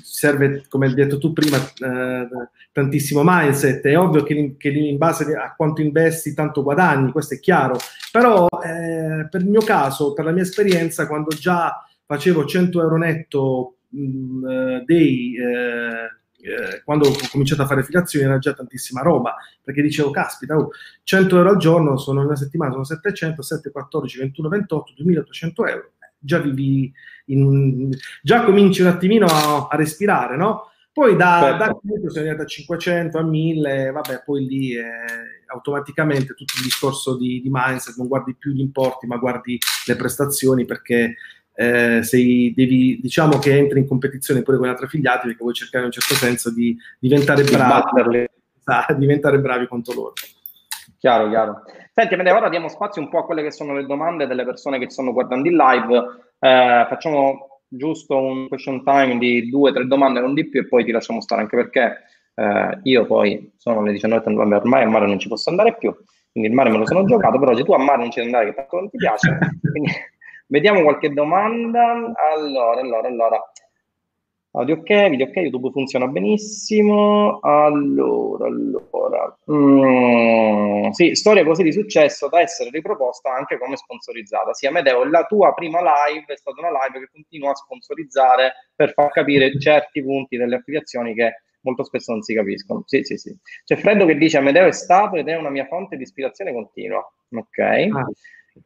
[0.04, 2.28] serve, come hai detto tu prima, eh,
[2.72, 7.40] tantissimo mindset, è ovvio che, che, in base a quanto investi tanto guadagni, questo è
[7.40, 7.78] chiaro,
[8.12, 12.98] però eh, per il mio caso, per la mia esperienza, quando già facevo 100 euro
[12.98, 16.18] netto mh, mm, eh, dei eh,
[16.48, 20.70] eh, quando ho cominciato a fare affiliazioni era già tantissima roba, perché dicevo, caspita, oh,
[21.04, 25.92] 100 euro al giorno sono una settimana, sono 700, 7, 14, 21, 28, 2800 euro.
[26.20, 26.92] Già vivi,
[27.26, 27.92] in,
[28.22, 30.72] già cominci un attimino a, a respirare, no?
[30.98, 31.58] Poi da, certo.
[31.58, 34.90] da comunque sono arrivato a 500, a 1000, vabbè, poi lì è
[35.46, 39.96] automaticamente tutto il discorso di, di mindset, non guardi più gli importi, ma guardi le
[39.96, 41.16] prestazioni perché
[41.60, 45.86] eh, sei, devi, diciamo che entri in competizione pure con altri affiliati perché vuoi cercare
[45.86, 48.28] in un certo senso di diventare bravi,
[48.96, 50.14] diventare bravi contro loro.
[51.00, 51.64] Chiaro, chiaro.
[51.94, 54.88] Senti, ora diamo spazio un po' a quelle che sono le domande delle persone che
[54.92, 55.98] stanno guardando in live.
[56.40, 60.86] Eh, facciamo giusto un question time di due, tre domande, non di più, e poi
[60.86, 61.98] ti lasciamo stare, anche perché
[62.36, 65.92] eh, io poi sono le 19.30, ormai a mare non ci posso andare più,
[66.32, 68.32] quindi il mare me lo sono giocato, però oggi tu a mare non ci devi
[68.32, 69.38] andare, che tanto non ti piace,
[69.72, 69.92] quindi
[70.50, 72.14] Vediamo qualche domanda.
[72.34, 73.52] Allora, allora, allora.
[74.52, 77.40] Audio ok, video ok, YouTube funziona benissimo.
[77.42, 79.38] Allora, allora.
[79.52, 84.54] Mm, sì, storia così di successo da essere riproposta anche come sponsorizzata.
[84.54, 88.94] Sì, Amedeo, la tua prima live è stata una live che continua a sponsorizzare per
[88.94, 92.84] far capire certi punti delle affiliazioni che molto spesso non si capiscono.
[92.86, 93.38] Sì, sì, sì.
[93.66, 97.06] C'è Freddo che dice Amedeo è stato ed è una mia fonte di ispirazione continua.
[97.32, 97.60] Ok.
[97.60, 98.06] Ah.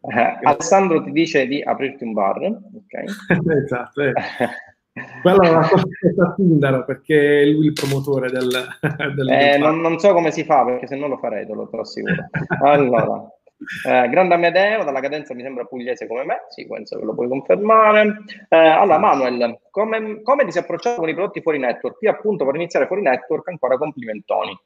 [0.01, 3.03] Eh, Alessandro ti dice di aprirti un bar, ok?
[3.63, 4.01] esatto.
[4.01, 4.13] Eh.
[5.21, 5.85] Quella è una cosa
[6.25, 8.49] a Tindaro perché è lui il promotore del,
[9.15, 11.67] del, eh, non, non, so come si fa perché se no lo farei, te lo,
[11.69, 12.29] te lo assicuro.
[12.61, 13.25] Allora,
[13.87, 17.27] Eh, Grande Amedeo, dalla cadenza mi sembra pugliese come me, sì, penso che lo puoi
[17.27, 18.23] confermare.
[18.49, 21.97] Eh, allora, Manuel, come, come ti sei approcciato con i prodotti fuori network?
[21.97, 24.59] Qui appunto per iniziare fuori network ancora complimentoni.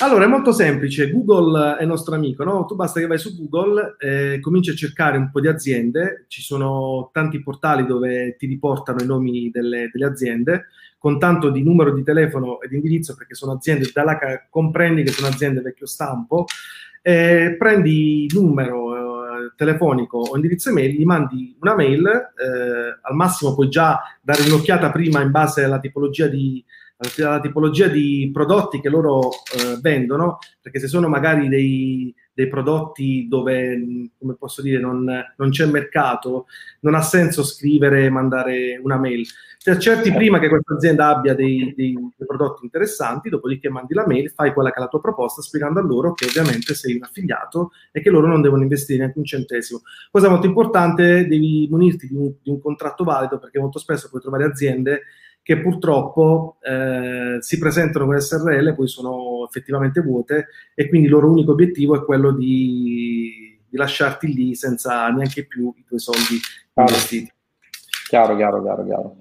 [0.00, 2.64] Allora, è molto semplice, Google è nostro amico, no?
[2.66, 6.40] Tu basta che vai su Google, eh, cominci a cercare un po' di aziende, ci
[6.40, 10.66] sono tanti portali dove ti riportano i nomi delle, delle aziende,
[10.98, 14.16] con tanto di numero di telefono ed indirizzo, perché sono aziende, dalla
[14.48, 16.44] comprendi che sono aziende vecchio stampo,
[17.02, 23.52] eh, prendi numero eh, telefonico o indirizzo email, gli mandi una mail, eh, al massimo
[23.52, 26.64] puoi già dare un'occhiata prima in base alla tipologia di
[26.98, 33.28] alla tipologia di prodotti che loro eh, vendono, perché se sono magari dei, dei, prodotti
[33.28, 35.04] dove, come posso dire, non,
[35.36, 36.46] non, c'è mercato,
[36.80, 39.24] non ha senso scrivere e mandare una mail.
[39.62, 44.06] Ti accerti prima che questa azienda abbia dei, dei, dei, prodotti interessanti, dopodiché mandi la
[44.06, 47.04] mail, fai quella che è la tua proposta, spiegando a loro che ovviamente sei un
[47.04, 49.82] affiliato e che loro non devono investire neanche un centesimo.
[50.10, 54.20] Cosa molto importante, devi munirti di un, di un contratto valido, perché molto spesso puoi
[54.20, 55.02] trovare aziende
[55.48, 61.30] che purtroppo eh, si presentano con SRL, poi sono effettivamente vuote e quindi il loro
[61.30, 66.38] unico obiettivo è quello di, di lasciarti lì senza neanche più i tuoi soldi
[66.74, 67.32] investiti.
[68.10, 69.16] Chiaro, chiaro, chiaro, chiaro.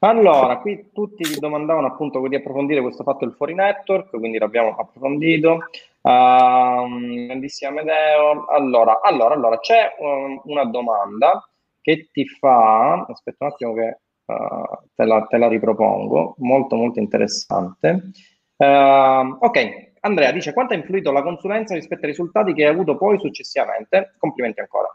[0.00, 4.74] Allora, qui tutti vi domandavano appunto di approfondire questo fatto del fuori network, quindi l'abbiamo
[4.74, 5.58] approfondito.
[6.00, 8.46] Uh, grandissima Medeo.
[8.46, 11.48] Allora, allora, allora c'è um, una domanda
[11.80, 13.98] che ti fa, aspetta un attimo che
[14.28, 18.10] uh, te, la, te, la, ripropongo, molto molto interessante.
[18.56, 22.96] Uh, ok, Andrea dice quanto ha influito la consulenza rispetto ai risultati che hai avuto
[22.96, 24.14] poi successivamente?
[24.18, 24.88] Complimenti ancora.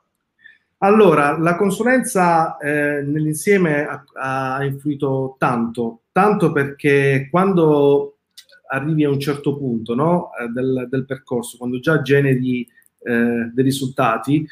[0.83, 4.03] Allora, la consulenza eh, nell'insieme ha,
[4.55, 8.17] ha, influito tanto, tanto perché quando
[8.67, 12.67] arrivi a un certo punto no, eh, del, del, percorso, quando già generi
[12.99, 14.45] eh, dei risultati,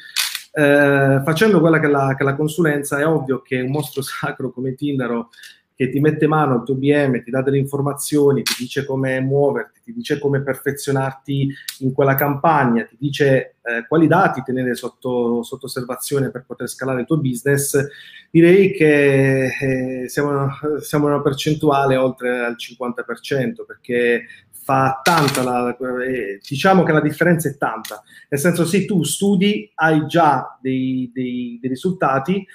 [0.52, 4.02] eh, facendo quella che è, la, che è la consulenza, è ovvio che un mostro
[4.02, 5.30] sacro come Tindaro
[5.74, 9.80] che ti mette mano al tuo BM, ti dà delle informazioni, ti dice come muoverti,
[9.84, 11.48] ti dice come perfezionarti
[11.80, 17.00] in quella campagna, ti dice eh, quali dati tenere sotto, sotto, osservazione per poter scalare
[17.00, 17.84] il tuo business,
[18.30, 20.50] direi che eh, siamo,
[20.80, 24.26] siamo in una percentuale oltre al 50%, perché
[24.62, 29.70] fa tanta, la, eh, diciamo che la differenza è tanta, nel senso se tu studi
[29.74, 32.46] hai già dei, dei, dei risultati,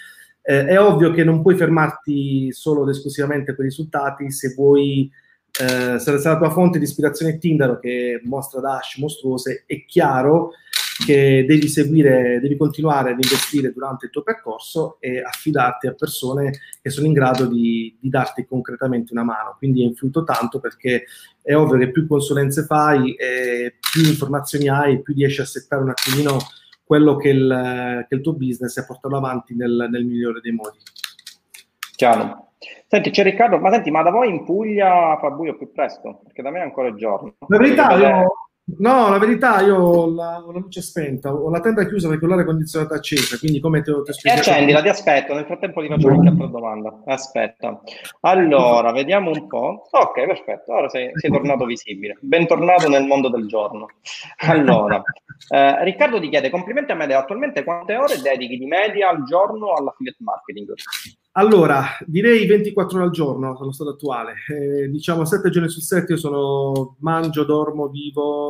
[0.41, 4.31] eh, è ovvio che non puoi fermarti solo ed esclusivamente a quei risultati.
[4.31, 5.11] Se vuoi
[5.59, 10.51] eh, se la tua fonte di ispirazione è Tinder che mostra dash mostruose, è chiaro
[11.05, 16.51] che devi seguire, devi continuare ad investire durante il tuo percorso e affidarti a persone
[16.81, 19.55] che sono in grado di, di darti concretamente una mano.
[19.57, 21.05] Quindi è influito tanto perché
[21.41, 23.15] è ovvio che più consulenze fai,
[23.91, 26.37] più informazioni hai, più riesci a settare un attimino
[26.83, 30.77] quello che il, che il tuo business e portarlo avanti nel, nel migliore dei modi.
[31.95, 32.45] Chiaro.
[32.87, 36.21] Senti, c'è Riccardo, ma senti, ma da voi in Puglia fa buio più presto?
[36.23, 37.35] Perché da me è ancora giorno.
[37.47, 38.46] La verità, io,
[38.79, 42.25] No, la verità, io ho la, ho la, luce spenta, ho la tenda chiusa perché
[42.25, 44.39] ho l'aria condizionata accesa, quindi come te lo ti spiego?
[44.39, 47.01] accendila, ti aspetto, nel frattempo ti faccio qualche altra domanda.
[47.05, 47.81] Aspetta.
[48.21, 49.87] Allora, vediamo un po'.
[49.89, 52.17] Ok, perfetto, ora sei, sei tornato visibile.
[52.19, 53.87] Bentornato nel mondo del giorno.
[54.39, 55.01] Allora,
[55.49, 59.75] eh, Riccardo ti chiede, complimenti a me, attualmente quante ore dedichi di media al giorno
[59.75, 60.73] all'affiliate marketing?
[61.37, 64.33] Allora, direi 24 ore al giorno allo stato attuale.
[64.49, 68.49] Eh, diciamo 7 giorni su 7 io sono mangio, dormo, vivo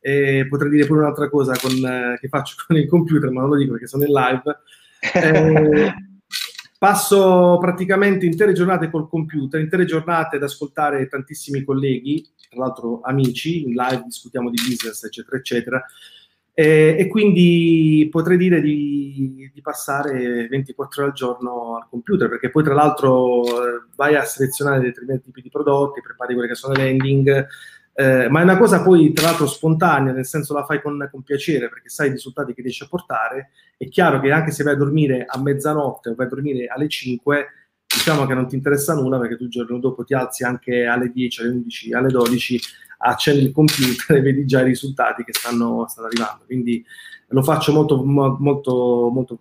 [0.00, 3.50] e potrei dire pure un'altra cosa con, eh, che faccio con il computer, ma non
[3.50, 4.58] lo dico perché sono in live.
[5.12, 5.94] Eh,
[6.78, 13.62] passo praticamente intere giornate col computer, intere giornate ad ascoltare tantissimi colleghi, tra l'altro amici,
[13.62, 15.84] in live discutiamo di business, eccetera, eccetera
[16.54, 22.50] e, e quindi potrei dire di, di, passare 24 ore al giorno al computer, perché
[22.50, 26.74] poi tra l'altro eh, vai a selezionare determinati tipi di prodotti, prepari quelle che sono
[26.74, 27.46] le landing,
[27.94, 31.22] eh, ma è una cosa poi tra l'altro spontanea, nel senso la fai con, con,
[31.22, 33.50] piacere perché sai i risultati che riesci a portare.
[33.76, 36.88] È chiaro che anche se vai a dormire a mezzanotte o vai a dormire alle
[36.88, 37.46] 5,
[37.86, 41.10] diciamo che non ti interessa nulla perché tu il giorno dopo ti alzi anche alle
[41.10, 42.60] 10, alle 11, alle 12
[43.02, 46.44] accendi il computer e vedi già i risultati che stanno, stanno arrivando.
[46.46, 46.84] Quindi
[47.28, 49.38] lo faccio molto, molto, molto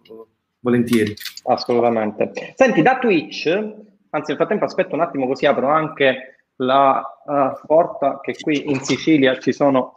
[0.60, 1.14] volentieri.
[1.44, 2.54] Assolutamente.
[2.56, 8.20] Senti, da Twitch, anzi nel frattempo aspetto un attimo così apro anche la uh, porta
[8.22, 9.96] che qui in Sicilia ci sono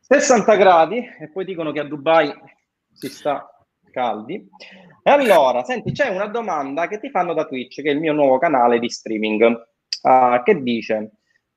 [0.00, 2.32] 60 gradi e poi dicono che a Dubai
[2.92, 3.48] si sta
[3.90, 4.48] caldi.
[5.02, 8.12] E allora, senti, c'è una domanda che ti fanno da Twitch, che è il mio
[8.12, 9.42] nuovo canale di streaming,
[10.02, 11.12] uh, che dice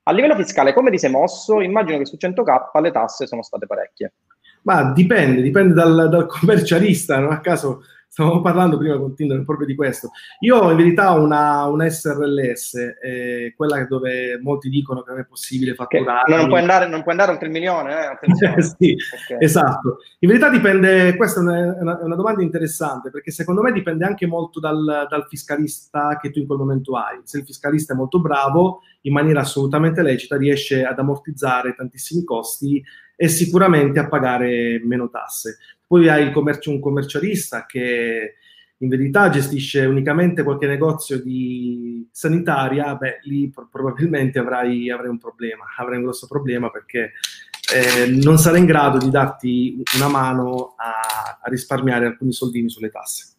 [0.08, 1.60] a livello fiscale, come ti sei mosso?
[1.60, 4.14] Immagino che su 100k le tasse sono state parecchie.
[4.62, 7.82] Ma dipende, dipende dal, dal commercialista, non a caso
[8.18, 10.10] stavamo parlando prima con Tinder proprio di questo.
[10.40, 15.24] Io in verità ho una, una SRLS, eh, quella dove molti dicono che non è
[15.24, 16.34] possibile fatturare.
[16.34, 18.62] Non puoi andare, non puoi andare oltre il milione, eh?
[18.76, 19.38] sì, okay.
[19.38, 19.98] esatto.
[20.18, 24.58] In verità dipende, questa è una, una, domanda interessante, perché secondo me dipende anche molto
[24.58, 27.20] dal, dal fiscalista che tu in quel momento hai.
[27.22, 32.82] Se il fiscalista è molto bravo, in maniera assolutamente lecita, riesce ad ammortizzare tantissimi costi
[33.20, 35.58] e sicuramente a pagare meno tasse.
[35.88, 38.34] Poi hai commercio, un commercialista che
[38.80, 45.64] in verità gestisce unicamente qualche negozio di sanitaria, beh, lì probabilmente avrai, avrai un problema,
[45.76, 47.12] avrai un grosso problema perché
[47.74, 52.90] eh, non sarà in grado di darti una mano a, a risparmiare alcuni soldini sulle
[52.90, 53.32] tasse.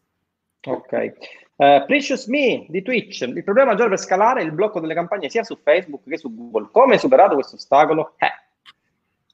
[0.65, 1.13] Ok.
[1.55, 5.29] Uh, Precious Me di Twitch, il problema maggiore per scalare è il blocco delle campagne
[5.29, 6.69] sia su Facebook che su Google.
[6.71, 8.13] Come hai superato questo ostacolo?
[8.17, 8.31] Eh,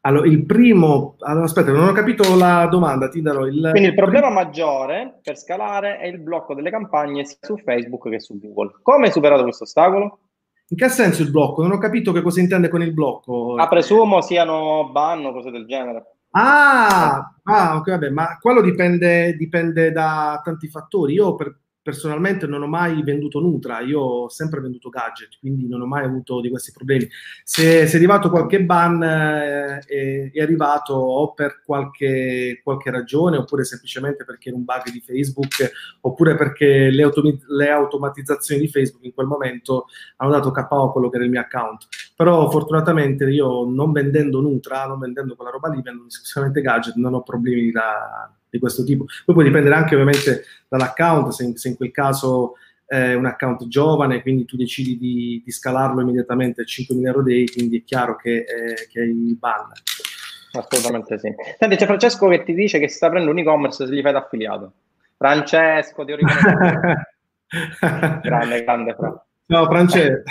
[0.05, 3.69] allora, il primo, allora, aspetta, non ho capito la domanda, ti darò il...
[3.71, 8.19] Quindi il problema maggiore per scalare è il blocco delle campagne sia su Facebook che
[8.19, 8.77] su Google.
[8.83, 10.19] Come hai superato questo ostacolo?
[10.67, 11.63] In che senso il blocco?
[11.63, 13.55] Non ho capito che cosa intende con il blocco.
[13.55, 16.17] Ah, presumo siano ban o cose del genere.
[16.31, 21.13] Ah, ah ok, vabbè, ma quello dipende, dipende da tanti fattori.
[21.13, 25.81] Io per, personalmente non ho mai venduto Nutra, io ho sempre venduto gadget, quindi non
[25.81, 27.07] ho mai avuto di questi problemi.
[27.43, 33.37] Se, se è arrivato qualche ban eh, è, è, arrivato o per qualche, qualche, ragione,
[33.37, 35.71] oppure semplicemente perché era un bug di Facebook,
[36.01, 40.91] oppure perché le, automi- le automatizzazioni di Facebook in quel momento hanno dato KO a
[40.91, 41.85] quello che era il mio account.
[42.15, 47.13] Però fortunatamente io non vendendo Nutra, non vendendo quella roba lì, vendo esclusivamente gadget, non
[47.13, 49.05] ho problemi da di questo tipo.
[49.25, 53.67] Poi può dipendere anche ovviamente dall'account, se in, se in quel caso è un account
[53.67, 58.15] giovane, quindi tu decidi di, di scalarlo immediatamente a 5.000 euro day, quindi è chiaro
[58.15, 59.71] che, eh, che hai ban.
[60.53, 61.33] Assolutamente sì.
[61.57, 64.19] Senti, c'è Francesco che ti dice che sta aprendo un e-commerce se gli fai da
[64.19, 64.71] affiliato.
[65.17, 66.79] Francesco, ti ho riconosciuto.
[68.21, 68.95] grande, grande.
[68.95, 69.25] Fra.
[69.47, 70.23] Ciao Francesco.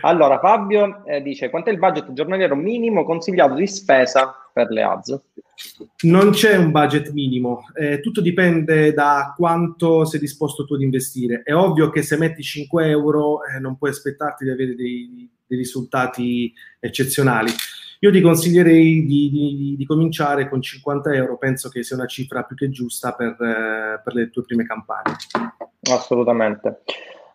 [0.00, 4.82] Allora, Fabio eh, dice, quanto è il budget giornaliero minimo consigliato di spesa per le
[4.82, 5.20] ads?
[6.02, 11.42] Non c'è un budget minimo, eh, tutto dipende da quanto sei disposto tu ad investire.
[11.44, 15.58] È ovvio che se metti 5 euro eh, non puoi aspettarti di avere dei, dei,
[15.58, 17.50] risultati eccezionali.
[18.00, 22.44] Io ti consiglierei di, di, di, cominciare con 50 euro, penso che sia una cifra
[22.44, 25.16] più che giusta per, eh, per le tue prime campagne.
[25.90, 26.82] Assolutamente.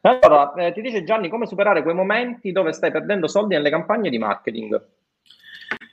[0.05, 4.09] Allora, eh, ti dice Gianni come superare quei momenti dove stai perdendo soldi nelle campagne
[4.09, 4.81] di marketing.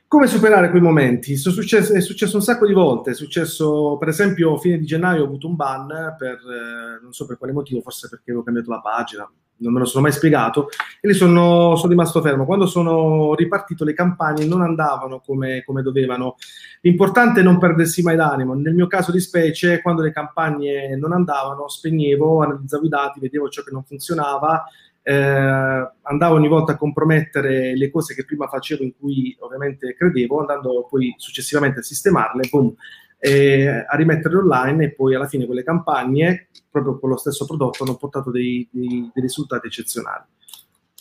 [0.09, 1.37] Come superare quei momenti?
[1.37, 5.23] Successo, è successo un sacco di volte, è successo per esempio a fine di gennaio
[5.23, 8.71] ho avuto un ban per, eh, non so per quale motivo, forse perché avevo cambiato
[8.71, 10.69] la pagina, non me lo sono mai spiegato,
[11.01, 12.45] e lì sono, sono rimasto fermo.
[12.45, 16.35] Quando sono ripartito le campagne non andavano come, come, dovevano.
[16.83, 18.55] L'importante è non perdersi mai d'animo.
[18.55, 23.51] Nel mio caso di specie, quando le campagne non andavano, spegnevo, analizzavo i dati, vedevo
[23.51, 24.65] ciò che non funzionava,
[25.03, 30.41] eh, andavo ogni volta a compromettere le cose che prima facevo in cui ovviamente credevo,
[30.41, 32.75] andando poi successivamente a sistemarle, boom,
[33.19, 37.85] eh, a rimetterle online e poi alla fine quelle campagne, proprio con lo stesso prodotto,
[37.85, 40.25] hanno portato dei, dei, dei risultati eccezionali.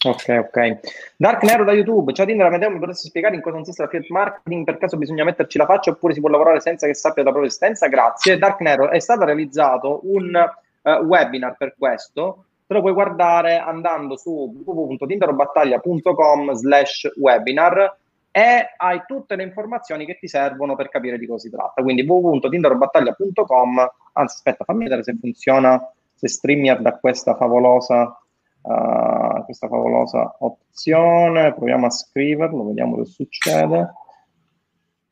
[0.06, 0.80] Ok, ok.
[1.18, 4.08] Dark Nero da YouTube, ciao Tinder, Amedeo, mi potresti spiegare in cosa consiste la fiat
[4.08, 4.64] marketing?
[4.64, 7.50] Per caso bisogna metterci la faccia oppure si può lavorare senza che sappia la propria
[7.50, 7.88] esistenza?
[7.88, 8.38] Grazie.
[8.38, 10.34] Dark Nero è stato realizzato un
[10.82, 17.98] uh, webinar per questo, te lo puoi guardare andando su www.tinderobattaglia.com slash webinar
[18.32, 21.82] e hai tutte le informazioni che ti servono per capire di cosa si tratta.
[21.82, 23.80] Quindi www.tinderobattaglia.com,
[24.14, 28.18] anzi aspetta, fammi vedere se funziona, se StreamYard da questa favolosa,
[28.62, 33.92] uh, questa favolosa opzione, proviamo a scriverlo, vediamo che succede.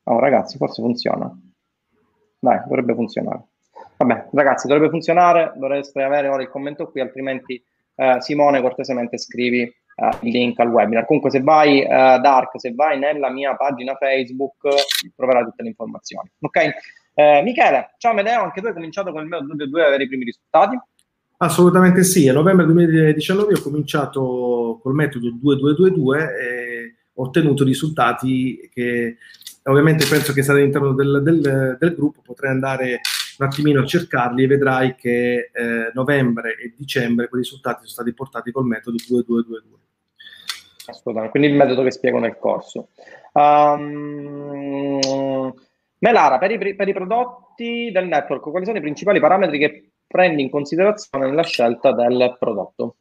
[0.03, 1.31] Oh ragazzi, forse funziona.
[2.39, 3.43] Dai, dovrebbe funzionare.
[3.97, 7.61] Vabbè, ragazzi, dovrebbe funzionare, dovreste avere ora il commento qui, altrimenti
[7.95, 11.05] eh, Simone cortesemente scrivi uh, il link al webinar.
[11.05, 14.55] Comunque se vai uh, Dark, se vai nella mia pagina Facebook
[15.15, 16.29] troverai tutte le informazioni.
[16.39, 16.69] Ok?
[17.15, 20.07] Uh, Michele, ciao Medeo, anche tu hai cominciato con il metodo 222 a avere i
[20.07, 20.79] primi risultati?
[21.39, 29.17] Assolutamente sì, a novembre 2019 ho cominciato col metodo 2222 e ho ottenuto risultati che
[29.63, 33.01] ovviamente penso che sarà all'interno del, del, del gruppo, potrei andare
[33.37, 38.13] un attimino a cercarli e vedrai che eh, novembre e dicembre quei risultati sono stati
[38.15, 39.77] portati col metodo 2222.
[40.87, 42.89] Assolutamente, quindi il metodo che spiego nel corso.
[43.33, 44.99] Um,
[45.99, 50.41] Melara, per i, per i prodotti del network, quali sono i principali parametri che prendi
[50.41, 52.95] in considerazione nella scelta del prodotto?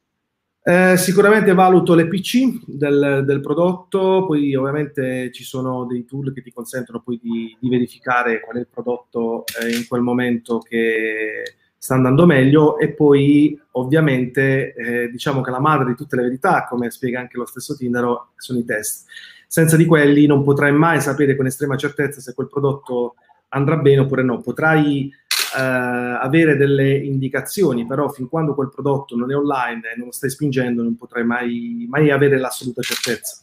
[0.68, 6.42] Eh, sicuramente valuto le PC del, del, prodotto, poi ovviamente ci sono dei tool che
[6.42, 11.44] ti consentono poi di, di verificare qual è il prodotto eh, in quel momento che
[11.78, 16.66] sta andando meglio e poi ovviamente eh, diciamo che la madre di tutte le verità,
[16.68, 19.06] come spiega anche lo stesso Tindaro, sono i test.
[19.46, 23.14] Senza di quelli non potrai mai sapere con estrema certezza se quel prodotto
[23.50, 24.40] andrà bene oppure no.
[24.40, 25.12] Potrai
[25.56, 30.12] eh, avere delle indicazioni, però fin quando quel prodotto non è online e non lo
[30.12, 33.38] stai spingendo non potrai mai, mai avere l'assoluta certezza.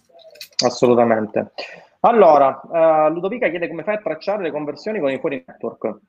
[0.64, 1.53] Assolutamente.
[2.01, 5.99] Allora, uh, Ludovica chiede come fai a tracciare le conversioni con i fuori network.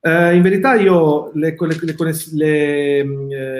[0.00, 1.56] Uh, in verità io le,
[2.32, 3.04] le,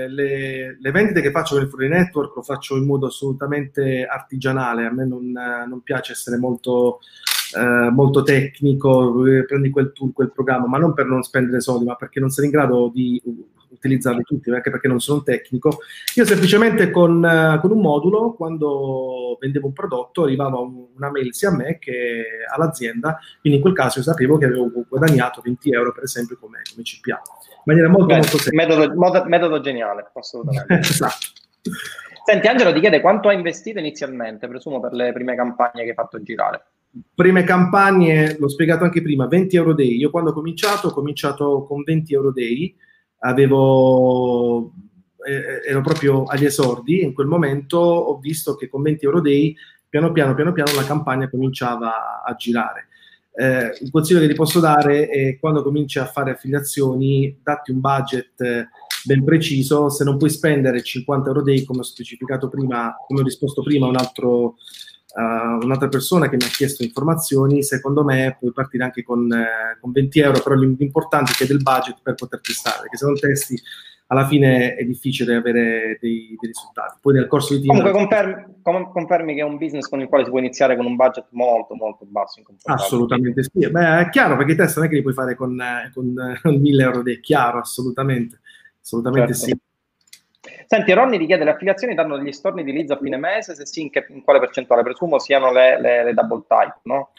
[0.09, 4.85] le, le, vendite che faccio con il fuori network lo faccio in modo assolutamente artigianale,
[4.85, 7.01] a me non, non piace essere molto
[7.57, 11.85] eh, molto tecnico, eh, prendi quel tool, quel programma, ma non per non spendere soldi,
[11.85, 13.21] ma perché non sei in grado di
[13.75, 15.79] utilizzarli tutti, anche perché non sono un tecnico.
[16.15, 21.35] Io semplicemente con, uh, con un modulo, quando vendevo un prodotto, arrivava un, una mail
[21.35, 25.73] sia a me che all'azienda, quindi in quel caso io sapevo che avevo guadagnato 20
[25.73, 27.21] euro, per esempio, come, come CPA.
[27.57, 30.79] In maniera molto, Beh, molto metodo, mod- metodo geniale, assolutamente.
[30.81, 31.27] esatto.
[32.25, 35.95] Senti, Angelo ti chiede quanto hai investito inizialmente, presumo per le prime campagne che hai
[35.95, 36.65] fatto girare
[37.15, 39.97] prime campagne, l'ho spiegato anche prima, 20 euro day.
[39.97, 42.75] Io quando ho cominciato, ho cominciato con 20 euro day,
[43.21, 44.73] avevo,
[45.27, 49.55] eh, ero proprio agli esordi, in quel momento ho visto che con 20 euro day,
[49.89, 52.89] piano piano, piano piano, la campagna cominciava a girare.
[53.37, 57.81] Eh, il consiglio che ti posso dare è quando cominci a fare affiliazioni, datti un
[57.81, 58.69] budget
[59.05, 63.25] ben preciso, se non puoi spendere 50 euro day, come ho specificato prima, come ho
[63.25, 64.57] risposto prima un altro
[65.15, 69.79] uh, un'altra persona che mi ha chiesto informazioni, secondo me puoi partire anche con, eh,
[69.81, 73.15] con 20 euro, però l'importante è che del budget per poter testare, perché se non
[73.15, 73.61] testi
[74.09, 76.99] alla fine è difficile avere dei, dei risultati.
[77.01, 77.83] Poi nel corso di tempo...
[77.83, 80.85] Comunque confermi, com- confermi, che è un business con il quale si può iniziare con
[80.85, 82.43] un budget molto molto basso.
[82.65, 83.71] Assolutamente sì.
[83.71, 86.39] Beh, è chiaro perché i test non è che li puoi fare con, eh, con,
[86.43, 88.41] con 1000 euro, è chiaro, assolutamente.
[88.81, 89.47] Assolutamente certo.
[89.47, 89.59] sì.
[90.67, 93.67] Senti, Ronny ti chiede le affiliazioni danno degli storni di leads a fine mese, se
[93.67, 94.83] sì, in, che, in quale percentuale?
[94.83, 97.11] Presumo siano le, le, le double type, no?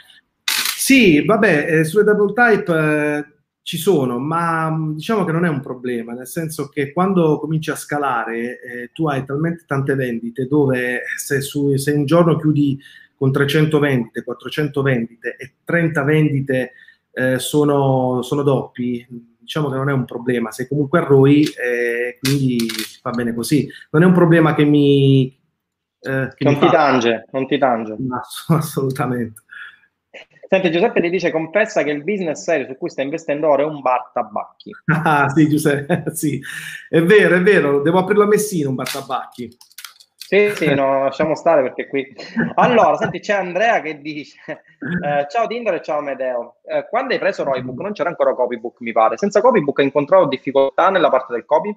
[0.75, 3.25] Sì, vabbè, eh, sulle double type eh,
[3.61, 7.71] ci sono, ma mm, diciamo che non è un problema, nel senso che quando cominci
[7.71, 12.79] a scalare eh, tu hai talmente tante vendite dove se, su, se un giorno chiudi
[13.15, 16.73] con 300 vendite, 400 vendite e 30 vendite
[17.11, 19.03] eh, sono, sono doppi,
[19.45, 22.57] diciamo che non è un problema, sei comunque a ROI, eh, quindi
[23.03, 23.69] va bene così.
[23.91, 25.27] Non è un problema che mi...
[25.99, 27.95] Eh, che non mi ti tange, non ti tange.
[28.01, 28.21] No,
[28.57, 29.43] assolutamente.
[30.47, 33.65] Senti, Giuseppe ti dice, confessa che il business serio su cui sta investendo ora è
[33.65, 34.71] un bar tabacchi.
[35.03, 36.41] Ah, sì, Giuseppe, sì.
[36.89, 39.55] È vero, è vero, devo aprirlo a Messina un bar tabacchi.
[40.27, 42.15] Sì, sì, no, lasciamo stare perché qui.
[42.55, 44.39] Allora, senti, c'è Andrea che dice:
[45.03, 46.55] eh, Ciao Tinder e ciao Medeo.
[46.63, 49.17] Eh, quando hai preso Roybook non c'era ancora copybook, mi pare.
[49.17, 51.75] Senza copybook hai incontrato difficoltà nella parte del copy?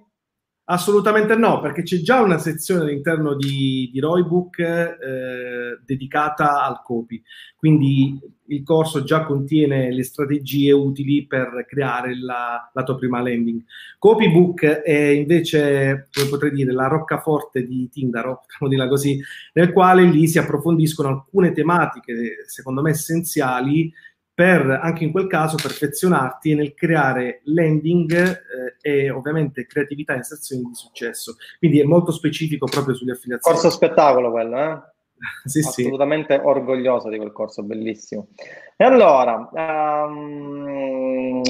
[0.70, 7.22] Assolutamente no, perché c'è già una sezione all'interno di, di Roybook eh, dedicata al copy.
[7.56, 13.62] Quindi il corso già contiene le strategie utili per creare la, la tua prima landing.
[13.98, 19.18] Copybook è invece, come potrei dire, la roccaforte di Tindaro, possiamo dirla così,
[19.54, 23.90] nel quale lì si approfondiscono alcune tematiche, secondo me, essenziali
[24.38, 30.62] per anche in quel caso perfezionarti nel creare landing eh, e ovviamente creatività e inserzioni
[30.62, 31.34] di successo.
[31.58, 33.56] Quindi è molto specifico proprio sulle affiliazioni.
[33.56, 34.78] Corso spettacolo quello, eh?
[35.44, 36.40] sì, Assolutamente sì.
[36.44, 38.28] orgoglioso di quel corso, bellissimo.
[38.76, 41.42] E allora, um,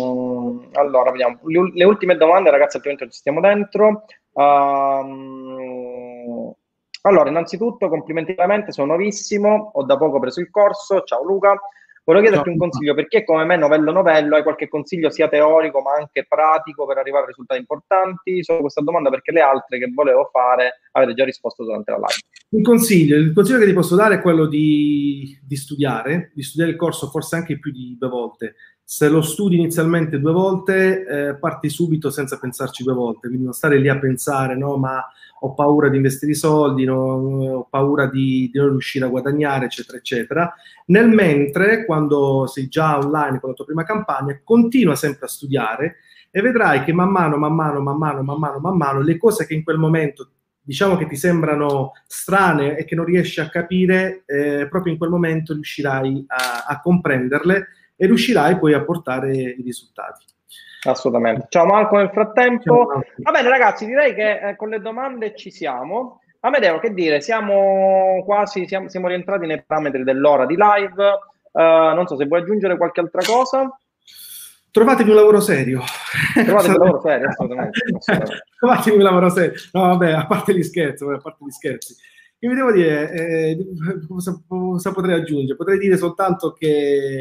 [0.72, 4.06] allora vediamo le ultime domande, ragazzi, altrimenti ci stiamo dentro.
[4.32, 5.74] Um,
[7.02, 11.02] allora, innanzitutto, complimenti veramente, sono nuovissimo, ho da poco preso il corso.
[11.02, 11.54] Ciao Luca.
[12.08, 15.92] Volevo chiederti un consiglio, perché come me novello novello hai qualche consiglio sia teorico ma
[15.92, 18.42] anche pratico per arrivare a risultati importanti?
[18.42, 22.20] Solo questa domanda perché le altre che volevo fare avete già risposto durante la live.
[22.48, 26.70] Un consiglio, il consiglio che ti posso dare è quello di, di studiare, di studiare
[26.70, 28.54] il corso forse anche più di due volte.
[28.90, 33.52] Se lo studi inizialmente due volte, eh, parti subito senza pensarci due volte, quindi non
[33.52, 35.04] stare lì a pensare, no, ma
[35.40, 39.66] ho paura di investire i soldi, no, ho paura di, di, non riuscire a guadagnare,
[39.66, 40.54] eccetera, eccetera.
[40.86, 45.96] Nel mentre, quando sei già online con la tua prima campagna, continua sempre a studiare
[46.30, 49.46] e vedrai che man mano, man mano, man mano, man mano, man mano, le cose
[49.46, 50.30] che in quel momento
[50.62, 55.10] diciamo che ti sembrano strane e che non riesci a capire, eh, proprio in quel
[55.10, 57.66] momento riuscirai a, a comprenderle
[58.00, 60.24] e riuscirai poi a portare i risultati.
[60.84, 61.46] Assolutamente.
[61.50, 62.62] Ciao Marco nel frattempo.
[62.62, 66.20] Ciao, Va bene ragazzi, direi che eh, con le domande ci siamo.
[66.40, 71.04] Amedeo, che dire, siamo quasi, siamo, siamo rientrati nei parametri dell'ora di live.
[71.50, 73.76] Uh, non so se vuoi aggiungere qualche altra cosa.
[74.70, 75.82] Trovatevi un lavoro serio.
[76.32, 77.78] Trovatevi un lavoro serio, assolutamente.
[77.78, 78.44] assolutamente.
[78.56, 79.60] Trovatevi un lavoro serio.
[79.72, 81.96] No, vabbè, a parte gli scherzi, a parte gli scherzi.
[82.40, 83.66] Io vi devo dire, eh,
[84.06, 85.56] cosa, cosa potrei aggiungere?
[85.56, 87.20] Potrei dire soltanto che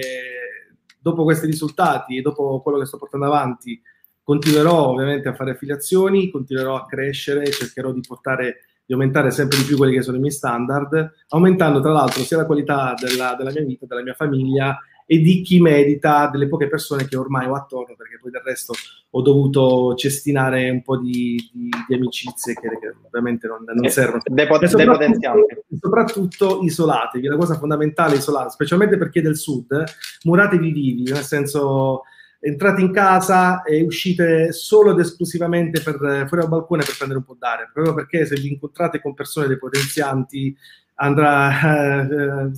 [1.00, 3.82] dopo questi risultati e dopo quello che sto portando avanti,
[4.24, 9.66] continuerò ovviamente a fare affiliazioni, continuerò a crescere, cercherò di portare di aumentare sempre di
[9.66, 13.52] più quelli che sono i miei standard, aumentando tra l'altro sia la qualità della, della
[13.52, 14.78] mia vita, della mia famiglia
[15.10, 18.74] e di chi medita, delle poche persone che ormai ho attorno, perché poi del resto
[19.10, 23.90] ho dovuto cestinare un po' di, di, di amicizie che, che, ovviamente non, non eh,
[23.90, 24.22] servono.
[24.26, 25.48] Depo- e soprattutto,
[25.80, 29.82] soprattutto isolatevi, la cosa fondamentale è isolare, specialmente per chi è del sud,
[30.24, 32.02] muratevi vivi, nel senso
[32.40, 37.26] entrate in casa e uscite solo ed esclusivamente per, fuori al balcone per prendere un
[37.26, 40.56] po' d'aria, proprio perché se vi incontrate con persone depotenzianti
[41.00, 42.52] andrà eh,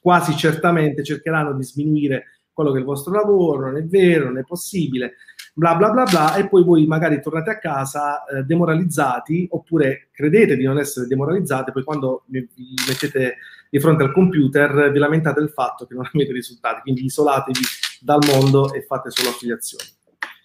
[0.00, 4.38] quasi certamente cercheranno di sminuire quello che è il vostro lavoro, non è vero, non
[4.38, 5.14] è possibile,
[5.54, 10.56] bla bla bla bla, e poi voi magari tornate a casa eh, demoralizzati oppure credete
[10.56, 12.46] di non essere demoralizzati, poi quando vi
[12.86, 13.36] mettete
[13.70, 17.60] di fronte al computer vi lamentate del fatto che non avete risultati, quindi isolatevi
[18.00, 19.84] dal mondo e fate solo affiliazioni.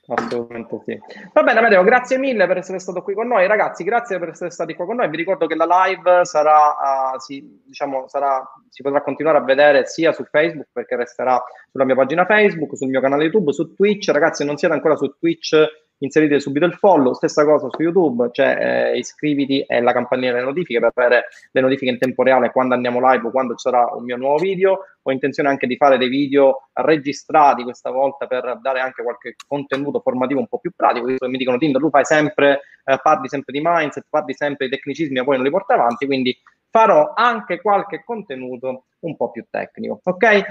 [0.09, 0.99] Assolutamente sì.
[1.33, 3.45] Va bene, Amedeo, grazie mille per essere stato qui con noi.
[3.45, 5.09] Ragazzi, grazie per essere stati qua con noi.
[5.09, 9.85] Vi ricordo che la live sarà, uh, si, diciamo, sarà, si potrà continuare a vedere
[9.85, 14.09] sia su Facebook, perché resterà sulla mia pagina Facebook, sul mio canale YouTube, su Twitch.
[14.09, 15.55] Ragazzi, non siete ancora su Twitch,
[15.99, 20.45] inserite subito il follow, stessa cosa su YouTube, cioè eh, iscriviti e la campanella delle
[20.45, 23.87] notifiche per avere le notifiche in tempo reale quando andiamo live o quando ci sarà
[23.93, 24.79] un mio nuovo video.
[25.01, 30.01] Ho intenzione anche di fare dei video registrati questa volta per dare anche qualche contenuto
[30.01, 31.07] formativo un po' più pratico.
[31.27, 35.17] Mi dicono Tinder, tu fai sempre, eh, parli sempre di mindset, parli sempre di tecnicismi,
[35.17, 36.37] ma poi non li porti avanti, quindi
[36.69, 40.45] farò anche qualche contenuto un po' più tecnico, ok?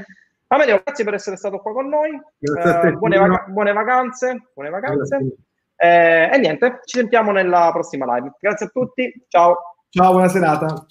[0.48, 2.10] Amedeo, grazie per essere stato qua con noi.
[2.10, 4.50] Eh, buone, vac- buone, vacanze.
[4.54, 5.36] Buone vacanze.
[5.76, 8.32] Eh, e niente, ci sentiamo nella prossima live.
[8.38, 9.26] Grazie a tutti.
[9.28, 9.56] Ciao.
[9.88, 10.66] Ciao, buona serata.
[10.66, 10.86] Ciao.